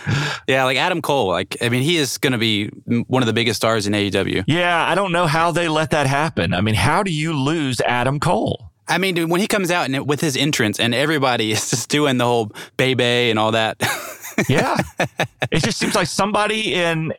Yeah, 0.48 0.64
like 0.64 0.78
Adam 0.78 1.02
Cole. 1.02 1.28
Like, 1.28 1.58
I 1.60 1.68
mean, 1.68 1.82
he 1.82 1.98
is 1.98 2.16
going 2.16 2.32
to 2.32 2.38
be 2.38 2.68
one 3.08 3.22
of 3.22 3.26
the 3.26 3.34
biggest 3.34 3.58
stars 3.58 3.86
in 3.86 3.92
AEW. 3.92 4.44
Yeah, 4.46 4.88
I 4.88 4.94
don't 4.94 5.12
know 5.12 5.26
how 5.26 5.50
they 5.50 5.68
let 5.68 5.90
that 5.90 6.06
happen. 6.06 6.54
I 6.54 6.62
mean, 6.62 6.76
how 6.76 7.02
do 7.02 7.12
you 7.12 7.34
lose 7.34 7.82
Adam 7.82 8.18
Cole? 8.20 8.70
I 8.88 8.96
mean, 8.96 9.28
when 9.28 9.42
he 9.42 9.46
comes 9.46 9.70
out 9.70 9.84
and 9.84 10.08
with 10.08 10.22
his 10.22 10.34
entrance 10.34 10.80
and 10.80 10.94
everybody 10.94 11.52
is 11.52 11.68
just 11.68 11.90
doing 11.90 12.16
the 12.16 12.24
whole 12.24 12.52
baby 12.78 13.28
and 13.28 13.38
all 13.38 13.52
that. 13.52 13.76
yeah. 14.48 14.78
It 15.52 15.62
just 15.62 15.78
seems 15.78 15.94
like 15.94 16.06
somebody 16.06 16.72
in 16.72 17.12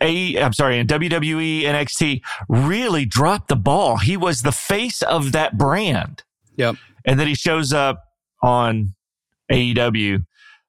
a, 0.00 0.42
I'm 0.42 0.52
sorry, 0.52 0.78
in 0.78 0.86
WWE 0.86 1.62
NXT 1.62 2.22
really 2.48 3.04
dropped 3.04 3.48
the 3.48 3.56
ball. 3.56 3.98
He 3.98 4.16
was 4.16 4.42
the 4.42 4.52
face 4.52 5.02
of 5.02 5.32
that 5.32 5.56
brand. 5.56 6.22
Yep. 6.56 6.76
And 7.04 7.18
then 7.18 7.26
he 7.26 7.34
shows 7.34 7.72
up 7.72 8.04
on 8.42 8.94
AEW 9.50 10.24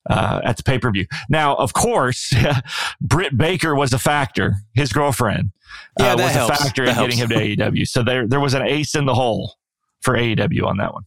uh, 0.09 0.41
at 0.43 0.57
the 0.57 0.63
pay 0.63 0.79
per 0.79 0.91
view. 0.91 1.05
Now, 1.29 1.55
of 1.55 1.73
course, 1.73 2.33
Britt 3.01 3.37
Baker 3.37 3.75
was 3.75 3.93
a 3.93 3.99
factor. 3.99 4.55
His 4.73 4.91
girlfriend 4.91 5.51
yeah, 5.99 6.13
uh, 6.13 6.17
was 6.17 6.31
helps. 6.31 6.59
a 6.59 6.63
factor 6.63 6.85
that 6.85 6.91
in 6.91 6.95
helps. 6.95 7.15
getting 7.15 7.37
him 7.37 7.57
to 7.57 7.71
AEW. 7.71 7.87
So 7.87 8.03
there, 8.03 8.27
there 8.27 8.39
was 8.39 8.53
an 8.53 8.63
ace 8.63 8.95
in 8.95 9.05
the 9.05 9.13
hole 9.13 9.55
for 10.01 10.15
AEW 10.15 10.65
on 10.65 10.77
that 10.77 10.93
one. 10.93 11.03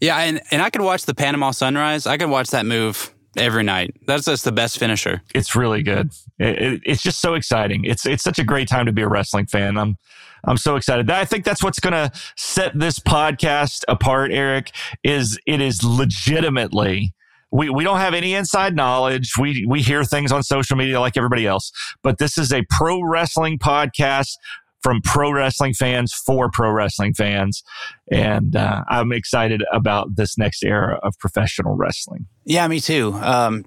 Yeah, 0.00 0.18
and, 0.18 0.40
and 0.50 0.62
I 0.62 0.70
could 0.70 0.82
watch 0.82 1.06
the 1.06 1.14
Panama 1.14 1.50
Sunrise. 1.50 2.06
I 2.06 2.18
could 2.18 2.30
watch 2.30 2.50
that 2.50 2.64
move 2.64 3.12
every 3.38 3.62
night. 3.62 3.94
That's 4.06 4.24
just 4.24 4.44
the 4.44 4.52
best 4.52 4.78
finisher. 4.78 5.22
It's 5.34 5.54
really 5.54 5.82
good. 5.82 6.12
It, 6.38 6.62
it, 6.62 6.82
it's 6.84 7.02
just 7.02 7.20
so 7.20 7.34
exciting. 7.34 7.84
It's 7.84 8.06
it's 8.06 8.22
such 8.22 8.38
a 8.38 8.44
great 8.44 8.68
time 8.68 8.86
to 8.86 8.92
be 8.92 9.02
a 9.02 9.08
wrestling 9.08 9.46
fan. 9.46 9.76
I'm 9.76 9.96
I'm 10.44 10.56
so 10.56 10.76
excited. 10.76 11.10
I 11.10 11.24
think 11.24 11.44
that's 11.44 11.62
what's 11.62 11.80
going 11.80 11.92
to 11.92 12.12
set 12.36 12.78
this 12.78 12.98
podcast 12.98 13.84
apart. 13.88 14.30
Eric 14.32 14.70
is 15.02 15.38
it 15.46 15.60
is 15.60 15.82
legitimately. 15.82 17.14
We, 17.50 17.70
we 17.70 17.82
don't 17.82 17.98
have 17.98 18.12
any 18.12 18.34
inside 18.34 18.76
knowledge. 18.76 19.32
We 19.38 19.64
we 19.66 19.80
hear 19.80 20.04
things 20.04 20.32
on 20.32 20.42
social 20.42 20.76
media 20.76 21.00
like 21.00 21.16
everybody 21.16 21.46
else, 21.46 21.72
but 22.02 22.18
this 22.18 22.36
is 22.36 22.52
a 22.52 22.62
pro 22.68 23.02
wrestling 23.02 23.58
podcast 23.58 24.32
from 24.82 25.00
pro 25.02 25.32
wrestling 25.32 25.74
fans 25.74 26.12
for 26.12 26.50
pro 26.50 26.70
wrestling 26.70 27.14
fans. 27.14 27.62
And 28.10 28.56
uh, 28.56 28.84
I'm 28.88 29.12
excited 29.12 29.62
about 29.72 30.16
this 30.16 30.38
next 30.38 30.64
era 30.64 30.98
of 31.02 31.14
professional 31.18 31.76
wrestling. 31.76 32.26
Yeah, 32.44 32.66
me 32.68 32.80
too. 32.80 33.14
Um, 33.14 33.64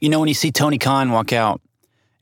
you 0.00 0.08
know, 0.08 0.20
when 0.20 0.28
you 0.28 0.34
see 0.34 0.50
Tony 0.50 0.78
Khan 0.78 1.10
walk 1.10 1.32
out 1.32 1.60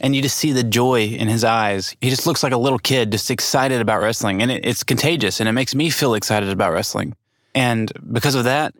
and 0.00 0.14
you 0.14 0.22
just 0.22 0.36
see 0.36 0.52
the 0.52 0.64
joy 0.64 1.06
in 1.06 1.28
his 1.28 1.44
eyes, 1.44 1.94
he 2.00 2.10
just 2.10 2.26
looks 2.26 2.42
like 2.42 2.52
a 2.52 2.58
little 2.58 2.78
kid, 2.78 3.12
just 3.12 3.30
excited 3.30 3.80
about 3.80 4.00
wrestling. 4.00 4.42
And 4.42 4.50
it, 4.50 4.64
it's 4.64 4.82
contagious 4.82 5.40
and 5.40 5.48
it 5.48 5.52
makes 5.52 5.74
me 5.74 5.90
feel 5.90 6.14
excited 6.14 6.48
about 6.48 6.72
wrestling. 6.72 7.14
And 7.54 7.90
because 8.12 8.34
of 8.34 8.44
that, 8.44 8.74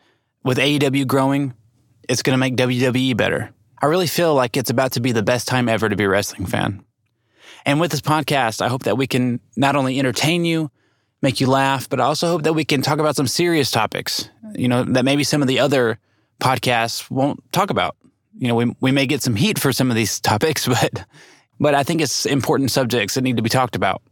with 0.44 0.58
AEW 0.58 1.06
growing, 1.06 1.54
it's 2.08 2.22
going 2.22 2.34
to 2.34 2.38
make 2.38 2.56
WWE 2.56 3.16
better. 3.16 3.52
I 3.80 3.86
really 3.86 4.06
feel 4.06 4.34
like 4.34 4.56
it's 4.56 4.70
about 4.70 4.92
to 4.92 5.00
be 5.00 5.12
the 5.12 5.22
best 5.22 5.48
time 5.48 5.68
ever 5.68 5.88
to 5.88 5.96
be 5.96 6.04
a 6.04 6.08
wrestling 6.08 6.46
fan. 6.46 6.84
And 7.66 7.80
with 7.80 7.90
this 7.90 8.00
podcast, 8.00 8.62
I 8.62 8.68
hope 8.68 8.84
that 8.84 8.96
we 8.96 9.08
can 9.08 9.40
not 9.56 9.74
only 9.74 9.98
entertain 9.98 10.44
you, 10.44 10.70
make 11.20 11.40
you 11.40 11.48
laugh, 11.48 11.88
but 11.88 12.00
I 12.00 12.04
also 12.04 12.28
hope 12.28 12.44
that 12.44 12.52
we 12.52 12.64
can 12.64 12.80
talk 12.80 13.00
about 13.00 13.16
some 13.16 13.26
serious 13.26 13.72
topics, 13.72 14.30
you 14.54 14.68
know, 14.68 14.84
that 14.84 15.04
maybe 15.04 15.24
some 15.24 15.42
of 15.42 15.48
the 15.48 15.58
other 15.58 15.98
podcasts 16.40 17.10
won't 17.10 17.40
talk 17.52 17.70
about. 17.70 17.96
You 18.38 18.46
know, 18.48 18.54
we, 18.54 18.76
we 18.80 18.92
may 18.92 19.06
get 19.06 19.20
some 19.20 19.34
heat 19.34 19.58
for 19.58 19.72
some 19.72 19.90
of 19.90 19.96
these 19.96 20.20
topics, 20.32 20.66
but 20.66 21.04
but 21.58 21.74
I 21.74 21.82
think 21.82 22.00
it's 22.00 22.24
important 22.26 22.70
subjects 22.70 23.14
that 23.14 23.22
need 23.22 23.36
to 23.36 23.42
be 23.42 23.48
talked 23.48 23.74
about. 23.74 24.02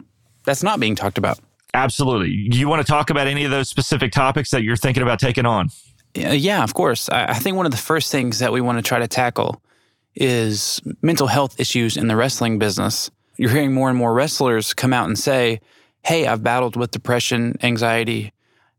That's 0.44 0.62
not 0.62 0.80
being 0.80 0.96
talked 0.96 1.18
about. 1.18 1.38
Absolutely. 1.74 2.48
Do 2.48 2.58
you 2.58 2.68
want 2.68 2.84
to 2.84 2.90
talk 2.90 3.10
about 3.10 3.26
any 3.26 3.44
of 3.44 3.50
those 3.50 3.68
specific 3.68 4.12
topics 4.12 4.50
that 4.50 4.62
you're 4.62 4.76
thinking 4.76 5.02
about 5.02 5.20
taking 5.20 5.44
on? 5.44 5.68
Yeah, 6.14 6.62
of 6.64 6.74
course. 6.74 7.08
I 7.10 7.34
think 7.34 7.56
one 7.56 7.66
of 7.66 7.72
the 7.72 7.78
first 7.78 8.10
things 8.10 8.38
that 8.38 8.52
we 8.52 8.60
want 8.60 8.78
to 8.78 8.82
try 8.82 8.98
to 8.98 9.08
tackle 9.08 9.60
is 10.14 10.80
mental 11.02 11.26
health 11.26 11.60
issues 11.60 11.96
in 11.96 12.06
the 12.08 12.16
wrestling 12.16 12.58
business 12.58 13.10
you're 13.36 13.50
hearing 13.50 13.72
more 13.72 13.88
and 13.88 13.98
more 13.98 14.14
wrestlers 14.14 14.74
come 14.74 14.92
out 14.92 15.06
and 15.06 15.18
say, 15.18 15.60
Hey, 16.02 16.26
I've 16.26 16.42
battled 16.42 16.76
with 16.76 16.90
depression, 16.90 17.56
anxiety. 17.62 18.32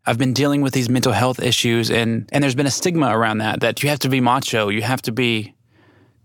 I've 0.06 0.18
been 0.20 0.34
dealing 0.34 0.62
with 0.62 0.74
these 0.74 0.90
mental 0.90 1.12
health 1.12 1.40
issues 1.42 1.90
and 1.90 2.30
and 2.32 2.44
there's 2.44 2.56
been 2.56 2.68
a 2.68 2.72
stigma 2.72 3.18
around 3.18 3.40
that 3.40 3.62
that 3.62 3.82
you 3.82 3.90
have 3.90 4.00
to 4.00 4.10
be 4.10 4.22
macho, 4.22 4.70
you 4.70 4.82
have 4.84 5.02
to 5.04 5.12
be 5.12 5.56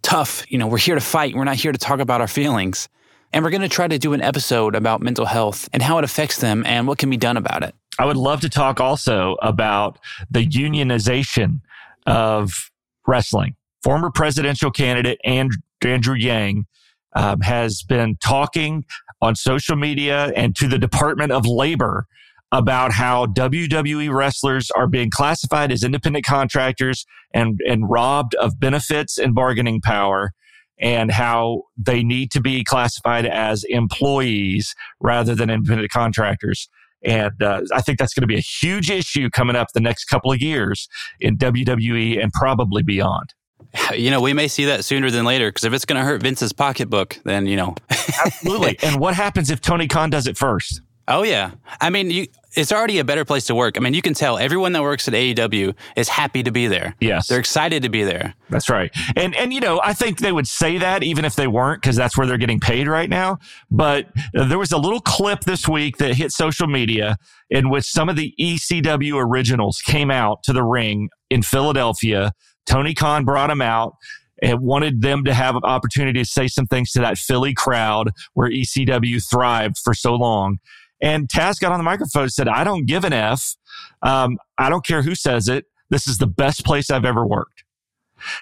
tough. 0.02 0.44
You 0.50 0.58
know, 0.58 0.66
we're 0.66 0.78
here 0.78 0.94
to 0.94 1.00
fight. 1.00 1.34
We're 1.34 1.44
not 1.44 1.56
here 1.56 1.72
to 1.72 1.78
talk 1.78 2.00
about 2.00 2.20
our 2.20 2.28
feelings. 2.28 2.88
And 3.32 3.44
we're 3.44 3.50
going 3.50 3.62
to 3.62 3.68
try 3.68 3.86
to 3.86 3.98
do 3.98 4.12
an 4.12 4.22
episode 4.22 4.74
about 4.74 5.00
mental 5.00 5.24
health 5.24 5.68
and 5.72 5.82
how 5.82 5.98
it 5.98 6.04
affects 6.04 6.38
them 6.38 6.64
and 6.66 6.88
what 6.88 6.98
can 6.98 7.10
be 7.10 7.16
done 7.16 7.36
about 7.36 7.62
it. 7.62 7.74
I 7.98 8.04
would 8.04 8.16
love 8.16 8.40
to 8.40 8.48
talk 8.48 8.80
also 8.80 9.36
about 9.40 9.98
the 10.30 10.44
unionization 10.44 11.60
of 12.06 12.70
wrestling. 13.06 13.54
Former 13.82 14.10
presidential 14.10 14.70
candidate 14.70 15.20
Andrew 15.24 16.14
Yang 16.14 16.66
um, 17.14 17.40
has 17.40 17.82
been 17.82 18.16
talking 18.22 18.84
on 19.20 19.34
social 19.34 19.76
media 19.76 20.32
and 20.36 20.56
to 20.56 20.68
the 20.68 20.78
Department 20.78 21.32
of 21.32 21.46
Labor 21.46 22.06
about 22.52 22.92
how 22.92 23.26
WWE 23.26 24.12
wrestlers 24.12 24.70
are 24.72 24.88
being 24.88 25.10
classified 25.10 25.70
as 25.70 25.84
independent 25.84 26.24
contractors 26.24 27.06
and, 27.32 27.60
and 27.68 27.88
robbed 27.88 28.34
of 28.36 28.58
benefits 28.58 29.18
and 29.18 29.34
bargaining 29.34 29.80
power 29.80 30.32
and 30.80 31.12
how 31.12 31.62
they 31.76 32.02
need 32.02 32.30
to 32.32 32.40
be 32.40 32.64
classified 32.64 33.26
as 33.26 33.64
employees 33.68 34.74
rather 34.98 35.34
than 35.34 35.50
independent 35.50 35.90
contractors. 35.90 36.68
And 37.04 37.40
uh, 37.42 37.62
I 37.72 37.82
think 37.82 37.98
that's 37.98 38.14
going 38.14 38.22
to 38.22 38.26
be 38.26 38.36
a 38.36 38.40
huge 38.40 38.90
issue 38.90 39.30
coming 39.30 39.56
up 39.56 39.68
the 39.72 39.80
next 39.80 40.06
couple 40.06 40.32
of 40.32 40.40
years 40.40 40.88
in 41.20 41.36
WWE 41.36 42.22
and 42.22 42.32
probably 42.32 42.82
beyond 42.82 43.34
you 43.94 44.10
know, 44.10 44.20
we 44.20 44.32
may 44.32 44.48
see 44.48 44.66
that 44.66 44.84
sooner 44.84 45.10
than 45.10 45.24
later 45.24 45.48
because 45.48 45.64
if 45.64 45.72
it's 45.72 45.84
going 45.84 45.98
to 46.00 46.04
hurt 46.04 46.22
Vince's 46.22 46.52
pocketbook, 46.52 47.18
then, 47.24 47.46
you 47.46 47.56
know. 47.56 47.74
Absolutely. 48.24 48.78
And 48.82 49.00
what 49.00 49.14
happens 49.14 49.50
if 49.50 49.60
Tony 49.60 49.88
Khan 49.88 50.10
does 50.10 50.26
it 50.26 50.36
first? 50.36 50.80
Oh 51.10 51.24
yeah. 51.24 51.50
I 51.80 51.90
mean, 51.90 52.08
you, 52.10 52.26
it's 52.56 52.70
already 52.70 52.98
a 52.98 53.04
better 53.04 53.24
place 53.24 53.44
to 53.46 53.54
work. 53.54 53.76
I 53.76 53.80
mean, 53.80 53.94
you 53.94 54.02
can 54.02 54.14
tell 54.14 54.38
everyone 54.38 54.72
that 54.72 54.82
works 54.82 55.08
at 55.08 55.14
AEW 55.14 55.74
is 55.96 56.08
happy 56.08 56.44
to 56.44 56.52
be 56.52 56.68
there. 56.68 56.94
Yes. 57.00 57.26
They're 57.26 57.40
excited 57.40 57.82
to 57.82 57.88
be 57.88 58.04
there. 58.04 58.34
That's 58.48 58.68
right. 58.70 58.92
And 59.16 59.34
and 59.34 59.52
you 59.52 59.60
know, 59.60 59.80
I 59.82 59.92
think 59.92 60.18
they 60.18 60.30
would 60.30 60.46
say 60.46 60.78
that 60.78 61.02
even 61.02 61.24
if 61.24 61.34
they 61.34 61.48
weren't 61.48 61.82
cuz 61.82 61.96
that's 61.96 62.16
where 62.16 62.28
they're 62.28 62.38
getting 62.38 62.60
paid 62.60 62.86
right 62.86 63.10
now. 63.10 63.38
But 63.72 64.06
uh, 64.36 64.44
there 64.44 64.58
was 64.58 64.70
a 64.70 64.78
little 64.78 65.00
clip 65.00 65.40
this 65.40 65.66
week 65.66 65.96
that 65.96 66.14
hit 66.14 66.30
social 66.30 66.68
media 66.68 67.16
in 67.50 67.70
which 67.70 67.86
some 67.86 68.08
of 68.08 68.14
the 68.14 68.32
ECW 68.38 69.14
originals 69.14 69.80
came 69.84 70.12
out 70.12 70.44
to 70.44 70.52
the 70.52 70.62
ring 70.62 71.08
in 71.28 71.42
Philadelphia. 71.42 72.32
Tony 72.66 72.94
Khan 72.94 73.24
brought 73.24 73.50
him 73.50 73.62
out 73.62 73.94
and 74.42 74.60
wanted 74.60 75.02
them 75.02 75.24
to 75.24 75.34
have 75.34 75.54
an 75.56 75.64
opportunity 75.64 76.20
to 76.20 76.28
say 76.28 76.48
some 76.48 76.66
things 76.66 76.92
to 76.92 77.00
that 77.00 77.18
Philly 77.18 77.54
crowd 77.54 78.10
where 78.34 78.50
ECW 78.50 79.22
thrived 79.28 79.76
for 79.78 79.94
so 79.94 80.14
long. 80.14 80.58
And 81.02 81.28
Taz 81.28 81.60
got 81.60 81.72
on 81.72 81.78
the 81.78 81.84
microphone 81.84 82.24
and 82.24 82.32
said, 82.32 82.48
I 82.48 82.64
don't 82.64 82.86
give 82.86 83.04
an 83.04 83.12
F. 83.12 83.56
Um, 84.02 84.38
I 84.58 84.68
don't 84.68 84.84
care 84.84 85.02
who 85.02 85.14
says 85.14 85.48
it. 85.48 85.66
This 85.90 86.06
is 86.06 86.18
the 86.18 86.26
best 86.26 86.64
place 86.64 86.90
I've 86.90 87.04
ever 87.04 87.26
worked. 87.26 87.64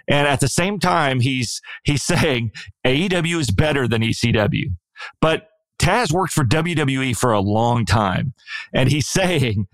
And 0.08 0.26
at 0.26 0.40
the 0.40 0.48
same 0.48 0.78
time, 0.78 1.20
he's, 1.20 1.60
he's 1.84 2.02
saying 2.04 2.52
AEW 2.84 3.40
is 3.40 3.50
better 3.50 3.86
than 3.88 4.02
ECW. 4.02 4.74
But 5.20 5.48
Taz 5.78 6.12
worked 6.12 6.32
for 6.32 6.44
WWE 6.44 7.16
for 7.16 7.32
a 7.32 7.40
long 7.40 7.84
time. 7.84 8.34
And 8.72 8.90
he's 8.90 9.08
saying 9.08 9.66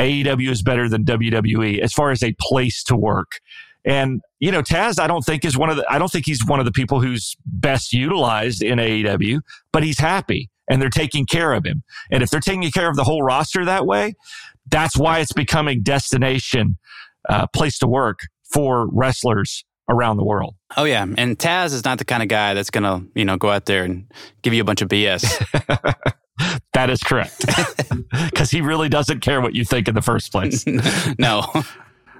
AEW 0.00 0.50
is 0.50 0.62
better 0.62 0.88
than 0.88 1.04
WWE 1.04 1.78
as 1.78 1.92
far 1.92 2.10
as 2.10 2.22
a 2.22 2.34
place 2.40 2.82
to 2.84 2.96
work. 2.96 3.40
And, 3.84 4.20
you 4.38 4.52
know, 4.52 4.62
Taz, 4.62 5.00
I 5.00 5.06
don't 5.06 5.24
think 5.24 5.44
is 5.44 5.56
one 5.56 5.70
of 5.70 5.76
the, 5.76 5.84
I 5.90 5.98
don't 5.98 6.10
think 6.10 6.26
he's 6.26 6.44
one 6.46 6.60
of 6.60 6.66
the 6.66 6.72
people 6.72 7.00
who's 7.00 7.36
best 7.46 7.92
utilized 7.92 8.62
in 8.62 8.78
AEW, 8.78 9.40
but 9.72 9.82
he's 9.82 9.98
happy 9.98 10.50
and 10.68 10.80
they're 10.80 10.88
taking 10.90 11.26
care 11.26 11.52
of 11.52 11.64
him. 11.66 11.82
And 12.10 12.22
if 12.22 12.30
they're 12.30 12.40
taking 12.40 12.70
care 12.70 12.88
of 12.88 12.96
the 12.96 13.04
whole 13.04 13.22
roster 13.22 13.64
that 13.64 13.86
way, 13.86 14.14
that's 14.70 14.96
why 14.96 15.18
it's 15.18 15.32
becoming 15.32 15.82
destination 15.82 16.78
uh, 17.28 17.46
place 17.48 17.78
to 17.78 17.88
work 17.88 18.20
for 18.52 18.88
wrestlers 18.92 19.64
around 19.88 20.16
the 20.16 20.24
world. 20.24 20.54
Oh 20.76 20.84
yeah, 20.84 21.02
and 21.02 21.38
Taz 21.38 21.72
is 21.72 21.84
not 21.84 21.98
the 21.98 22.04
kind 22.04 22.22
of 22.22 22.28
guy 22.28 22.54
that's 22.54 22.70
gonna 22.70 23.04
you 23.14 23.24
know 23.24 23.36
go 23.36 23.50
out 23.50 23.66
there 23.66 23.84
and 23.84 24.10
give 24.42 24.54
you 24.54 24.62
a 24.62 24.64
bunch 24.64 24.82
of 24.82 24.88
BS. 24.88 25.22
that 26.72 26.90
is 26.90 27.02
correct, 27.02 27.44
because 28.30 28.50
he 28.50 28.60
really 28.60 28.88
doesn't 28.88 29.20
care 29.20 29.40
what 29.40 29.54
you 29.54 29.64
think 29.64 29.88
in 29.88 29.94
the 29.94 30.02
first 30.02 30.32
place. 30.32 30.64
no. 31.18 31.44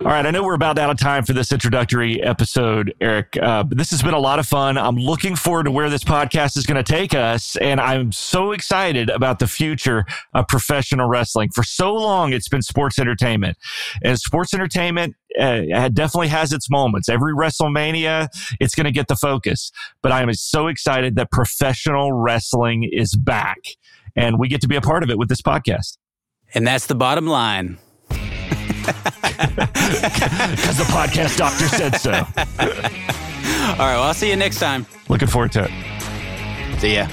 All 0.05 0.09
right, 0.09 0.27
I 0.27 0.33
know 0.33 0.43
we're 0.43 0.55
about 0.55 0.81
out 0.81 0.91
of 0.91 0.97
time 0.97 1.23
for 1.23 1.33
this 1.33 1.53
introductory 1.53 2.21
episode, 2.21 2.93
Eric, 3.01 3.39
uh, 3.41 3.63
this 3.69 3.93
has 3.93 4.03
been 4.03 4.15
a 4.15 4.19
lot 4.19 4.41
of 4.41 4.49
fun. 4.49 4.77
I'm 4.77 4.97
looking 4.97 5.37
forward 5.37 5.67
to 5.67 5.71
where 5.71 5.89
this 5.89 6.03
podcast 6.03 6.57
is 6.57 6.67
going 6.67 6.83
to 6.83 6.93
take 6.93 7.15
us, 7.15 7.55
and 7.55 7.81
I'm 7.81 8.11
so 8.11 8.51
excited 8.51 9.11
about 9.11 9.39
the 9.39 9.47
future 9.47 10.05
of 10.35 10.49
professional 10.49 11.07
wrestling. 11.07 11.51
For 11.55 11.63
so 11.63 11.95
long, 11.95 12.33
it's 12.33 12.49
been 12.49 12.63
sports 12.63 12.99
entertainment, 12.99 13.57
and 14.03 14.19
sports 14.19 14.53
entertainment 14.53 15.15
uh, 15.39 15.89
definitely 15.91 16.29
has 16.29 16.53
its 16.53 16.69
moments. 16.69 17.09
Every 17.09 17.33
WrestleMania, 17.33 18.27
it's 18.59 18.75
going 18.75 18.87
to 18.87 18.93
get 18.93 19.07
the 19.07 19.17
focus, 19.17 19.71
but 20.03 20.11
I 20.11 20.21
am 20.21 20.35
so 20.35 20.67
excited 20.67 21.15
that 21.15 21.31
professional 21.31 22.13
wrestling 22.13 22.91
is 22.91 23.15
back, 23.15 23.59
and 24.17 24.41
we 24.41 24.49
get 24.49 24.63
to 24.63 24.69
be 24.69 24.75
a 24.75 24.83
part 24.83 25.05
of 25.05 25.11
it 25.11 25.19
with 25.19 25.29
this 25.29 25.43
podcast. 25.43 25.97
And 26.55 26.67
that's 26.67 26.87
the 26.87 26.97
bottom 26.97 27.29
line. 27.29 27.79
Because 29.49 30.79
the 30.79 30.85
podcast 30.85 31.37
doctor 31.37 31.69
said 31.69 31.97
so. 31.97 32.13
All 32.13 33.79
right, 33.79 33.95
well, 33.97 34.03
I'll 34.05 34.15
see 34.15 34.31
you 34.31 34.37
next 34.37 34.59
time. 34.59 34.87
Looking 35.09 35.29
forward 35.29 35.53
to 35.53 35.65
it. 35.65 36.81
See 36.81 36.95
ya. 36.95 37.07